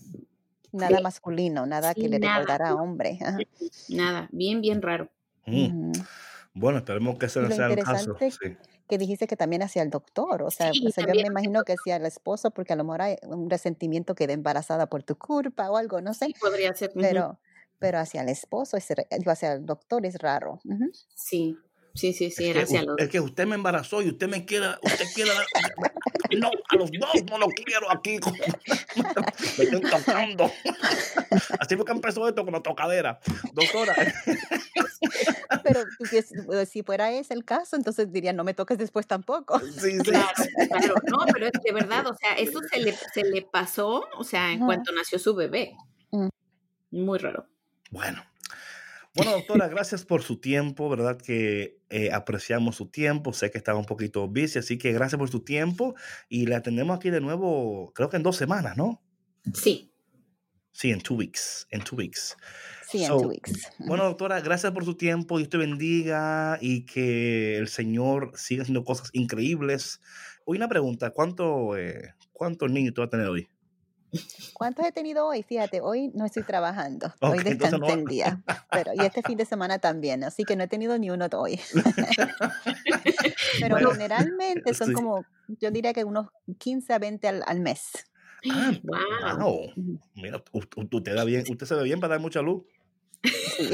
[0.72, 3.20] Nada de- masculino, nada que le nada, recordara a hombre.
[3.22, 3.38] ajá.
[3.90, 5.10] nada, bien, bien raro.
[5.46, 5.92] Mm.
[6.54, 8.12] Bueno, esperemos que ese no lo sea el caso.
[8.12, 8.58] interesante Sí.
[8.88, 11.64] que dijiste que también hacia el doctor, o sea, Sí, o sea, yo me imagino
[11.64, 15.04] que hacia el esposo, porque a lo mejor hay un resentimiento que de embarazada por
[15.04, 17.40] tu culpa o algo, no sé, sí podría ser, pero,
[17.80, 18.86] pero hacia el esposo, es
[19.28, 20.60] hacia el doctor es raro.
[21.16, 21.58] Sí,
[21.94, 23.00] sí, sí, sí, Es era que, hacia u- los...
[23.00, 25.46] es que usted me embarazó y usted me quiere, usted quiere dar-
[26.40, 28.18] No, a los dos no los quiero aquí.
[29.58, 30.50] Me están tocando.
[31.60, 33.20] Así fue que empezó esto con la tocadera.
[33.52, 33.94] Doctora,
[35.64, 35.82] Pero
[36.12, 39.60] eh, si fuera ese el caso, entonces diría, no me toques después tampoco.
[39.60, 40.00] sí, sí.
[40.04, 40.34] Claro,
[40.70, 44.24] claro, no, pero es de verdad, o sea, eso se le, se le pasó, o
[44.24, 45.76] sea, en cuanto nació su bebé.
[46.12, 46.30] Mm.
[46.92, 47.46] Muy raro.
[47.90, 48.24] Bueno.
[49.14, 51.18] Bueno, doctora, gracias por su tiempo, ¿verdad?
[51.18, 53.34] Que eh, apreciamos su tiempo.
[53.34, 55.96] Sé que estaba un poquito busy, así que gracias por su tiempo.
[56.30, 59.04] Y la atendemos aquí de nuevo, creo que en dos semanas, ¿no?
[59.54, 59.92] Sí,
[60.74, 61.68] Sí, en two weeks.
[61.70, 62.38] En two weeks.
[62.88, 63.70] Sí, en two weeks.
[63.80, 65.38] Bueno, doctora, gracias por su tiempo.
[65.38, 70.00] Dios te bendiga y que el Señor siga haciendo cosas increíbles.
[70.46, 73.50] Hoy una pregunta, ¿cuánto, eh, ¿cuántos niños tú vas a tener hoy?
[74.54, 75.44] ¿Cuántos he tenido hoy?
[75.44, 77.14] Fíjate, hoy no estoy trabajando.
[77.22, 77.88] hoy descansé no...
[77.88, 78.42] el día.
[78.72, 81.60] Pero, y este fin de semana también, así que no he tenido ni uno hoy.
[83.60, 87.92] pero generalmente son como, yo diría que unos 15 a 20 al, al mes.
[88.50, 89.72] Ah, wow.
[90.16, 92.64] Mira, usted, da bien, usted se ve bien para dar mucha luz.
[93.24, 93.70] Sí.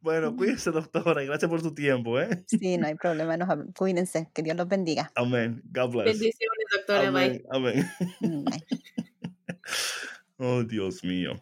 [0.00, 2.44] bueno, cuídense, doctora, y gracias por su tiempo, ¿eh?
[2.46, 5.10] Sí, no hay problema, nos, cuídense, que Dios los bendiga.
[5.14, 5.62] Amén.
[5.64, 6.06] God bless.
[6.06, 7.08] Bendiciones, doctora.
[7.08, 7.42] Amén.
[7.50, 7.58] Bye.
[7.58, 7.90] Amén.
[8.20, 8.64] Mm, bye.
[10.38, 11.34] oh, Dios mío.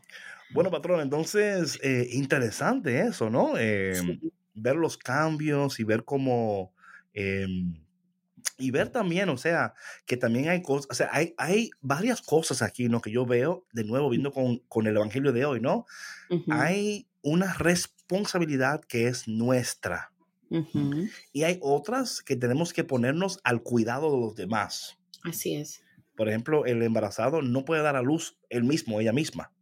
[0.53, 3.59] Bueno, patrón, entonces, eh, interesante eso, ¿no?
[3.59, 4.33] Eh, sí.
[4.55, 6.73] Ver los cambios y ver cómo...
[7.13, 7.47] Eh,
[8.57, 9.75] y ver también, o sea,
[10.07, 13.01] que también hay cosas, o sea, hay, hay varias cosas aquí, ¿no?
[13.01, 15.87] Que yo veo, de nuevo, viendo con, con el Evangelio de hoy, ¿no?
[16.31, 16.61] Uh -huh.
[16.61, 20.13] Hay una responsabilidad que es nuestra.
[20.51, 21.11] Uh -huh.
[21.33, 24.99] Y hay otras que tenemos que ponernos al cuidado de los demás.
[25.25, 25.83] Así es.
[26.17, 29.53] Por ejemplo, el embarazado no puede dar a luz él mismo, ella misma.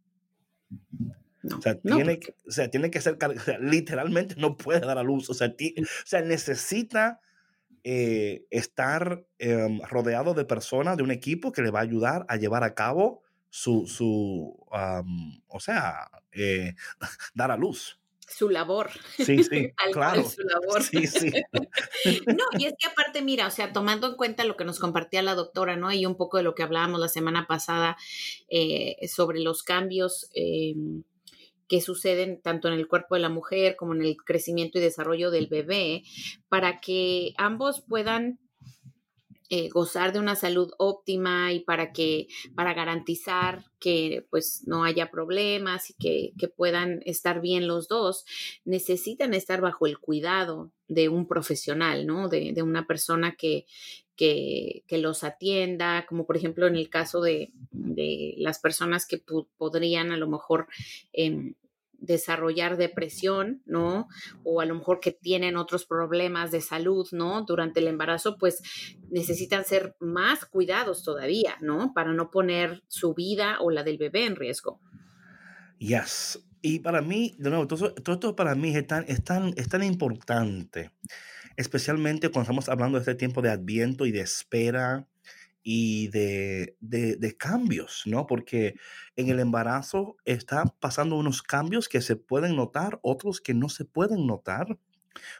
[1.41, 2.35] No, o, sea, no, tiene, porque...
[2.47, 3.17] o sea, tiene que ser,
[3.59, 5.29] literalmente no puede dar a luz.
[5.29, 7.19] O sea, o sea necesita
[7.83, 12.37] eh, estar eh, rodeado de personas, de un equipo que le va a ayudar a
[12.37, 16.73] llevar a cabo su, su um, o sea, eh,
[17.35, 17.99] dar a luz.
[18.27, 18.89] Su labor.
[19.17, 20.23] Sí, sí, claro.
[20.27, 20.81] Su labor.
[20.81, 21.31] Sí, sí.
[22.25, 25.21] no, y es que aparte, mira, o sea, tomando en cuenta lo que nos compartía
[25.21, 25.91] la doctora, ¿no?
[25.91, 27.95] Y un poco de lo que hablábamos la semana pasada
[28.49, 30.73] eh, sobre los cambios eh,
[31.73, 35.31] que suceden tanto en el cuerpo de la mujer como en el crecimiento y desarrollo
[35.31, 36.03] del bebé,
[36.47, 38.37] para que ambos puedan
[39.49, 45.09] eh, gozar de una salud óptima y para que para garantizar que pues no haya
[45.09, 48.23] problemas y que, que, puedan estar bien los dos
[48.65, 53.65] necesitan estar bajo el cuidado de un profesional no de, de una persona que,
[54.15, 59.23] que, los atienda, como por ejemplo en el caso de, de las personas que
[59.57, 60.67] podrían a lo mejor
[61.13, 61.53] eh,
[62.03, 64.07] desarrollar depresión, ¿no?
[64.43, 67.43] O a lo mejor que tienen otros problemas de salud, ¿no?
[67.43, 68.61] Durante el embarazo, pues
[69.09, 71.93] necesitan ser más cuidados todavía, ¿no?
[71.93, 74.79] Para no poner su vida o la del bebé en riesgo.
[75.79, 76.39] Yes.
[76.61, 79.67] Y para mí, de nuevo, todo, todo esto para mí es tan, es, tan, es
[79.67, 80.91] tan importante,
[81.57, 85.07] especialmente cuando estamos hablando de este tiempo de adviento y de espera,
[85.63, 88.27] y de, de, cambios, ¿no?
[88.27, 88.75] Porque
[89.15, 93.85] en el embarazo está pasando unos cambios que se pueden notar, otros que no se
[93.85, 94.77] pueden notar,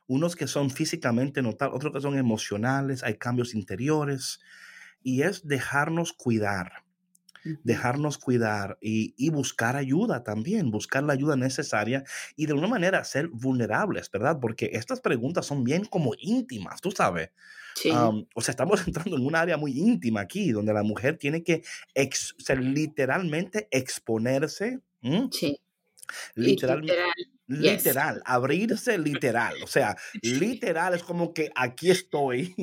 [0.08, 4.40] unos que son físicamente notar, otros que son emocionales, hay cambios interiores,
[5.04, 6.83] y es dejarnos cuidar,
[7.64, 12.04] dejarnos cuidar y, y, buscar ayuda también, buscar la ayuda necesaria
[12.36, 14.40] y de una manera ser vulnerables, ¿verdad?
[14.42, 17.32] Porque estas preguntas son bien como íntimas, tú sabes.
[17.76, 17.90] Sí.
[17.90, 21.44] Um, o sea, estamos entrando en un área muy íntima aquí, donde la mujer tiene
[21.44, 21.64] que
[21.94, 24.80] ex, o sea, literalmente exponerse.
[25.32, 25.60] Sí.
[26.36, 27.12] Literal, literal,
[27.60, 28.24] literal yes.
[28.26, 29.56] abrirse literal.
[29.64, 32.56] O sea, literal es como que aquí estoy.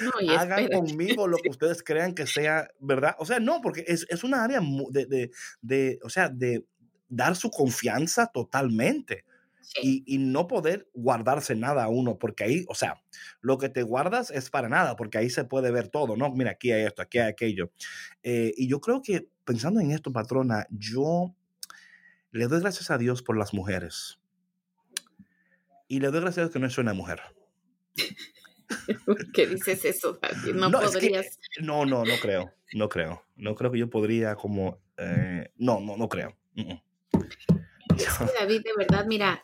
[0.00, 3.16] No, Hagan conmigo lo que ustedes crean que sea verdad.
[3.18, 4.60] O sea, no, porque es, es una área
[4.90, 5.30] de, de,
[5.60, 6.64] de, o sea, de
[7.08, 9.24] dar su confianza totalmente.
[9.60, 10.04] Sí.
[10.06, 13.02] Y, y, no poder guardarse nada a uno, porque ahí, o sea,
[13.42, 16.30] lo que te guardas es para nada, porque ahí se puede ver todo, ¿no?
[16.30, 17.70] Mira, aquí hay esto, aquí hay aquello.
[18.22, 21.34] Eh, y yo creo que pensando en esto, patrona, yo
[22.30, 24.17] le doy gracias a Dios por las mujeres.
[25.88, 27.20] Y le doy gracias a Dios que no soy una mujer.
[29.34, 30.54] ¿Qué dices eso, David?
[30.54, 31.26] No, no podrías.
[31.26, 32.52] Es que, no, no, no creo.
[32.74, 33.24] No creo.
[33.36, 34.78] No creo que yo podría como...
[34.98, 36.36] Eh, no, no, no creo.
[36.54, 39.42] Es que David, de verdad, mira,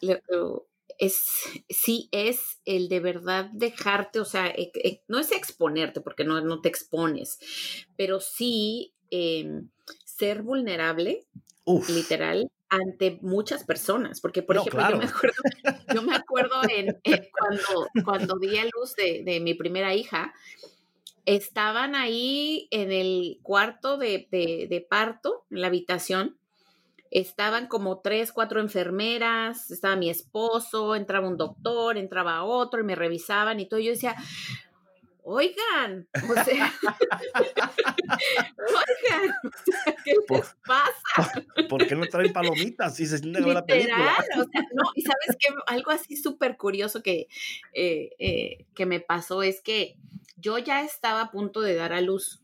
[0.99, 1.23] es,
[1.69, 6.41] sí es el de verdad dejarte, o sea, eh, eh, no es exponerte, porque no,
[6.41, 7.39] no te expones,
[7.97, 9.63] pero sí eh,
[10.05, 11.27] ser vulnerable,
[11.65, 11.89] Uf.
[11.89, 15.01] literal, ante muchas personas, porque por no, ejemplo, claro.
[15.01, 15.43] yo me acuerdo,
[15.95, 20.33] yo me acuerdo en, en cuando, cuando di a luz de, de, mi primera hija,
[21.25, 26.37] estaban ahí en el cuarto de, de, de parto, en la habitación,
[27.11, 32.97] estaban como tres, cuatro enfermeras, estaba mi esposo, entraba un doctor, entraba otro y me
[32.97, 33.79] revisaban y todo.
[33.79, 34.17] Yo decía,
[35.25, 36.73] oigan, o sea,
[38.69, 41.45] oigan, o sea, ¿qué por, les pasa?
[41.69, 44.17] ¿Por qué no traen palomitas si se sienten a la película?
[44.39, 47.29] O sea, no, y sabes que algo así súper curioso que,
[47.73, 49.97] eh, eh, que me pasó es que
[50.37, 52.41] yo ya estaba a punto de dar a luz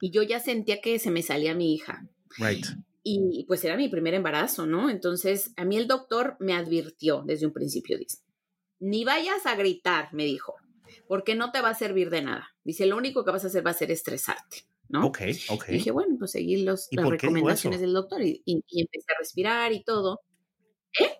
[0.00, 2.08] Y yo ya sentía que se me salía mi hija.
[2.38, 2.66] Right.
[3.04, 4.90] Y pues era mi primer embarazo, ¿no?
[4.90, 8.18] Entonces, a mí el doctor me advirtió desde un principio, dice,
[8.80, 10.56] ni vayas a gritar, me dijo,
[11.06, 12.54] porque no te va a servir de nada.
[12.64, 15.06] Dice, lo único que vas a hacer va a ser estresarte, ¿no?
[15.06, 15.64] Ok, ok.
[15.68, 19.06] Y dije, bueno, pues seguir los, ¿Y las recomendaciones del doctor y, y- y empecé
[19.12, 20.20] a respirar y todo.
[21.00, 21.18] ¿Eh?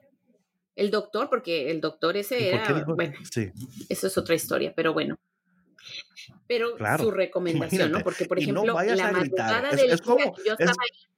[0.77, 3.51] El doctor, porque el doctor ese ¿Y por qué era, bueno, Sí,
[3.89, 5.19] eso es otra historia, pero bueno.
[6.47, 8.05] Pero Claro, su recomendación, imagínate, ¿no?
[8.05, 10.73] Porque, por no ejemplo, vayas la madrugada es- del es como- que yo es- estaba
[10.83, 11.11] ahí,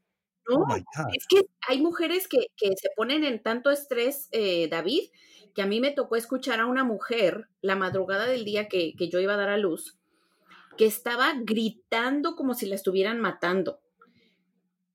[0.49, 0.57] ¿no?
[0.57, 1.15] Oh my God.
[1.17, 5.11] Es que hay mujeres que, que se ponen en tanto estrés, eh, David,
[5.55, 9.09] que a mí me tocó escuchar a una mujer la madrugada del día que, que
[9.09, 9.99] yo iba a dar a luz,
[10.77, 13.81] que estaba gritando como si la estuvieran matando.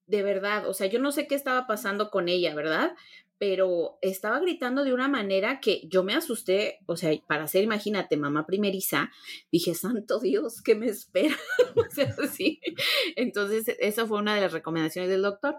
[0.08, 2.96] De verdad, o sea, yo no sé qué estaba pasando con ella, ¿verdad?
[3.38, 8.18] Pero estaba gritando de una manera que yo me asusté, o sea, para ser, imagínate,
[8.18, 9.12] mamá primeriza,
[9.52, 11.36] dije, santo Dios, ¿qué me espera?
[11.76, 12.60] o sea, sí.
[13.16, 15.58] Entonces, esa fue una de las recomendaciones del doctor.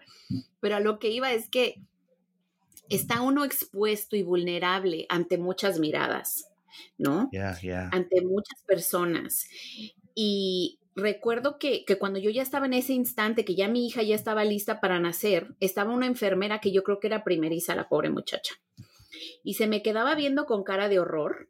[0.61, 1.77] Pero a lo que iba es que
[2.89, 6.51] está uno expuesto y vulnerable ante muchas miradas,
[6.97, 7.29] ¿no?
[7.33, 7.91] Yeah, yeah.
[7.93, 9.49] Ante muchas personas.
[10.15, 14.03] Y recuerdo que, que cuando yo ya estaba en ese instante, que ya mi hija
[14.03, 17.89] ya estaba lista para nacer, estaba una enfermera que yo creo que era primeriza, la
[17.89, 18.55] pobre muchacha.
[19.43, 21.49] Y se me quedaba viendo con cara de horror.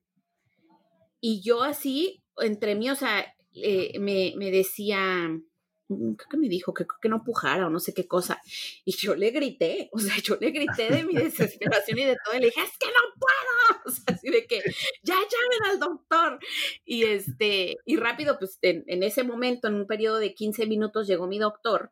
[1.21, 5.31] Y yo así, entre mí, o sea, eh, me, me decía,
[5.89, 8.41] creo que me dijo que, que no pujara o no sé qué cosa.
[8.85, 12.37] Y yo le grité, o sea, yo le grité de mi desesperación y de todo.
[12.37, 13.29] Y le dije, es que no puedo.
[13.89, 14.61] O sea, así de que
[15.03, 16.39] ya llamen al doctor.
[16.85, 21.07] Y este, y rápido, pues en, en ese momento, en un periodo de 15 minutos,
[21.07, 21.91] llegó mi doctor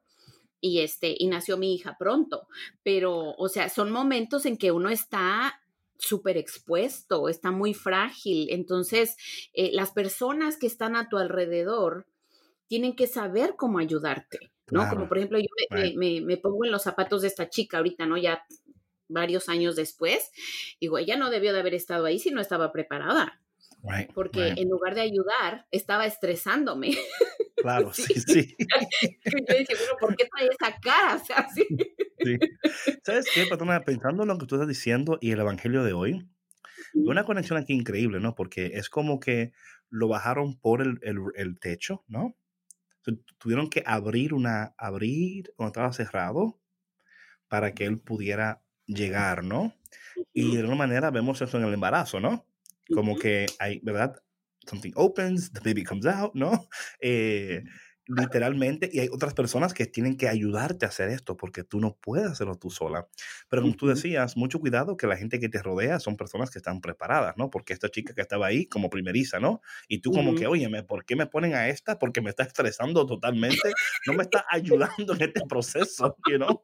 [0.60, 2.48] y este, y nació mi hija pronto.
[2.82, 5.62] Pero, o sea, son momentos en que uno está
[5.98, 8.48] súper expuesto, está muy frágil.
[8.50, 9.16] Entonces,
[9.54, 12.06] eh, las personas que están a tu alrededor
[12.68, 14.38] tienen que saber cómo ayudarte,
[14.70, 14.80] ¿no?
[14.80, 14.96] Claro.
[14.96, 15.96] Como por ejemplo, yo me, Right.
[15.96, 18.16] me- me pongo en los zapatos de esta chica ahorita, ¿no?
[18.16, 18.44] Ya
[19.08, 20.30] varios años después,
[20.80, 23.40] digo, ella no debió de haber estado ahí si no estaba preparada,
[23.82, 24.58] Right, porque right.
[24.58, 26.96] en lugar de ayudar, estaba estresándome.
[27.56, 28.02] Claro, sí.
[28.20, 28.56] sí,
[29.48, 31.14] yo dije, bueno, ¿por qué trae esa cara?
[31.16, 31.64] O sea, sí.
[32.24, 32.38] sí.
[33.04, 33.80] ¿Sabes qué, patrona?
[33.82, 36.26] Pensando en lo que tú estás diciendo y el evangelio de hoy,
[36.94, 38.34] una conexión aquí increíble, ¿no?
[38.34, 39.52] Porque es como que
[39.88, 42.36] lo bajaron por el, el, el techo, ¿no?
[43.06, 46.60] Tu- Tuvieron que abrir una, abrir cuando estaba cerrado
[47.48, 49.74] para que él pudiera llegar, ¿no?
[50.32, 52.46] Y de alguna manera vemos eso en el embarazo, ¿no?
[52.92, 54.16] Como que hay, ¿verdad?
[54.66, 56.68] Something opens, the baby comes out, ¿no?
[57.00, 57.64] Eh,
[58.08, 61.96] literalmente, y hay otras personas que tienen que ayudarte a hacer esto porque tú no
[62.00, 63.08] puedes hacerlo tú sola.
[63.48, 66.58] Pero como tú decías, mucho cuidado que la gente que te rodea son personas que
[66.58, 67.50] están preparadas, ¿no?
[67.50, 69.60] Porque esta chica que estaba ahí como primeriza, ¿no?
[69.88, 70.38] Y tú como Ujú.
[70.38, 71.98] que, oye, ¿por qué me ponen a esta?
[71.98, 73.72] Porque me está estresando totalmente,
[74.04, 76.62] no me está ayudando en este proceso, you know?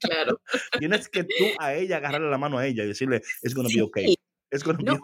[0.00, 0.40] Claro.
[0.78, 3.82] Tienes que tú a ella agarrarle la mano a ella y decirle, it's gonna be
[3.82, 4.19] okay.
[4.50, 4.98] Be No,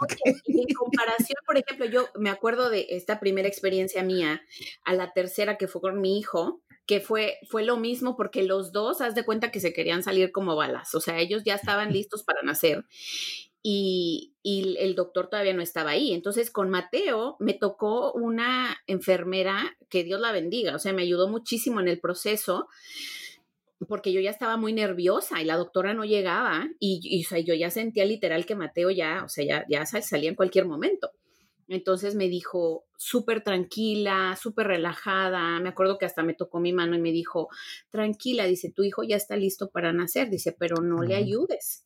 [0.45, 4.43] y en comparación, por ejemplo, yo me acuerdo de esta primera experiencia mía
[4.85, 8.73] a la tercera que fue con mi hijo, que fue, fue lo mismo porque los
[8.73, 11.93] dos, haz de cuenta que se querían salir como balas, o sea, ellos ya estaban
[11.93, 12.85] listos para nacer
[13.69, 16.13] y, y el doctor todavía no estaba ahí.
[16.13, 21.29] Entonces, con Mateo me tocó una enfermera que Dios la bendiga, o sea, me ayudó
[21.29, 22.69] muchísimo en el proceso
[23.89, 27.39] porque yo ya estaba muy nerviosa y la doctora no llegaba y, y, o sea,
[27.41, 30.67] yo ya sentía literal que Mateo ya, o sea, ya, ya sal- salía en cualquier
[30.67, 31.11] momento.
[31.69, 35.59] Entonces me dijo, súper tranquila, súper relajada.
[35.61, 37.49] Me acuerdo que hasta me tocó mi mano y me dijo,
[37.91, 41.85] tranquila, dice, tu hijo ya está listo para nacer, dice, pero no le ayudes.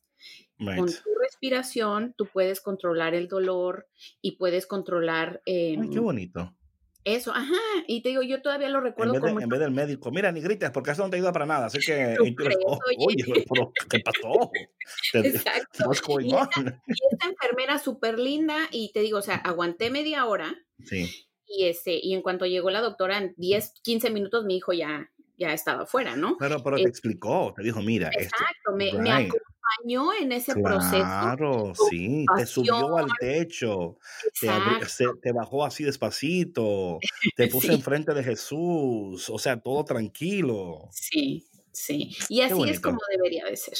[0.59, 0.77] Right.
[0.77, 3.87] Con tu respiración tú puedes controlar el dolor
[4.21, 6.55] y puedes controlar eh, Ay, qué bonito.
[7.03, 7.31] Eso.
[7.33, 7.53] Ajá,
[7.87, 9.41] y te digo, yo todavía lo En recuerdo vez, de, como...
[9.41, 11.65] en vez del médico, mira, ni grites porque eso no te ayuda para nada.
[11.67, 14.51] Así que, ¿Tú y tú eres, crees, "Oh, oye?" pero ¿qué pasó?
[15.13, 15.83] Exacto.
[16.21, 20.55] Y esta, y esta enfermera súper linda y te digo, o sea, aguanté media hora
[20.83, 21.09] Sí,
[21.45, 25.09] y este y en cuanto llegó la doctora en 10, 15 minutos mi hijo ya
[25.37, 26.37] ya estaba fuera, ¿no?
[26.39, 29.33] pero, pero Eh, te explicó, te dijo, mira, esto, Exacto, me, me right.
[29.77, 30.97] Acompañó en ese proceso.
[31.03, 33.97] Claro, sí, te subió al techo,
[34.39, 36.99] te, abri- se- te bajó así despacito,
[37.35, 37.73] te puso Sí.
[37.73, 42.15] enfrente de Jesús, o sea, todo tranquilo, Sí, sí.
[42.29, 43.73] Y así es como debería de ser.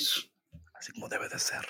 [0.74, 1.66] así como debe de ser.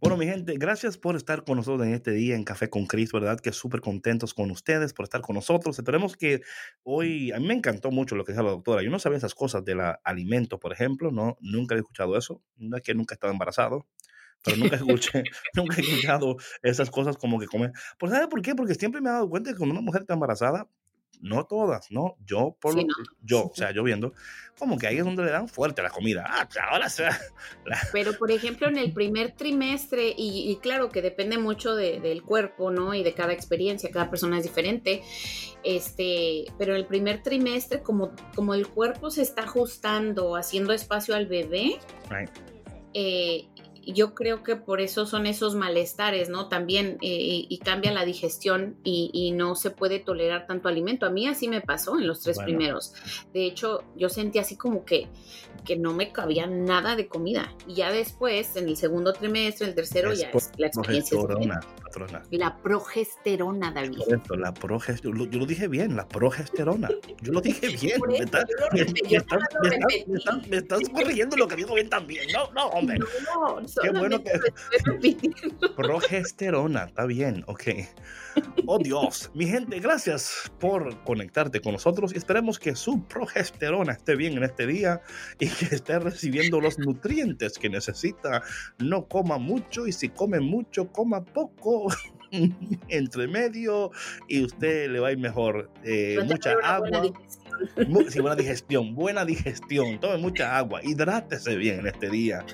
[0.00, 3.20] Bueno, mi gente, gracias por estar con nosotros en este día en Café con Cristo,
[3.20, 3.38] ¿verdad?
[3.38, 5.78] Que súper contentos con ustedes por estar con nosotros.
[5.78, 6.40] Esperemos que
[6.82, 8.82] hoy, a mí me encantó mucho lo que dijo la doctora.
[8.82, 12.42] Yo no sabía esas cosas del alimento, por ejemplo, no, nunca he escuchado eso.
[12.56, 13.86] No es que nunca he estado embarazado,
[14.42, 15.22] pero nunca escuché,
[15.54, 17.72] nunca he escuchado esas cosas como que comer.
[17.98, 18.54] ¿Por sabe por qué?
[18.54, 20.66] Porque siempre me he dado cuenta que cuando una mujer está embarazada,
[21.20, 22.16] no todas, ¿no?
[22.26, 22.82] Yo, por lo,
[23.22, 24.12] yo, o sea, yo viendo,
[24.58, 26.24] como que ahí es donde le dan fuerte la comida.
[26.28, 27.08] Ah, ahora se
[27.92, 32.94] Pero, por ejemplo, en el primer trimestre, y, claro que depende mucho del cuerpo, ¿no?
[32.94, 35.02] Y de cada experiencia, cada persona es diferente,
[35.62, 41.26] este, pero el primer trimestre, como, como el cuerpo se está ajustando, haciendo espacio al
[41.26, 41.78] bebé,
[42.92, 43.46] eh,
[43.82, 46.48] yo creo que por eso son esos malestares, ¿no?
[46.48, 51.06] También eh, y cambia la digestión y, no se puede tolerar tanto alimento.
[51.06, 52.92] A mí así me pasó en los tres primeros.
[53.32, 55.08] De hecho, yo sentí así como que,
[55.64, 57.54] que no me cabía nada de comida.
[57.66, 61.18] Y ya después, en el segundo trimestre, el tercero, ya es la experiencia.
[62.30, 63.98] La progesterona, David.
[63.98, 65.24] Correcto, la progesterona.
[65.30, 66.88] Yo lo dije bien, la progesterona.
[67.20, 68.00] Yo lo dije bien.
[68.08, 68.44] me, estás,
[70.92, 72.26] corrigiendo lo que digo bien también.
[72.32, 72.98] No, no, hombre.
[72.98, 74.32] No, Qué bueno que.
[75.76, 77.62] Progesterona, está bien, ok.
[78.66, 84.14] Oh Dios, mi gente, gracias por conectarte con nosotros y esperemos que su progesterona esté
[84.14, 85.00] bien en este día
[85.40, 88.42] y que esté recibiendo los nutrientes que necesita.
[88.78, 91.88] No coma mucho y si come mucho, coma poco.
[92.88, 93.90] entre medio
[94.28, 95.70] y usted le va a ir mejor.
[95.82, 96.88] Eh, mucha agua.
[98.08, 100.00] Sí, buena digestión, buena digestión.
[100.00, 102.44] Tome mucha agua, hidrátese bien en este día.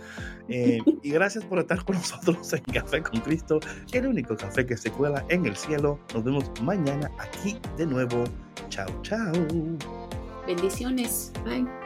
[0.49, 3.61] Eh, y gracias por estar con nosotros en Café con Cristo,
[3.93, 5.99] el único café que se cuela en el cielo.
[6.15, 8.25] Nos vemos mañana aquí de nuevo.
[8.69, 9.33] Chao, chao.
[10.47, 11.33] Bendiciones.
[11.45, 11.86] Bye.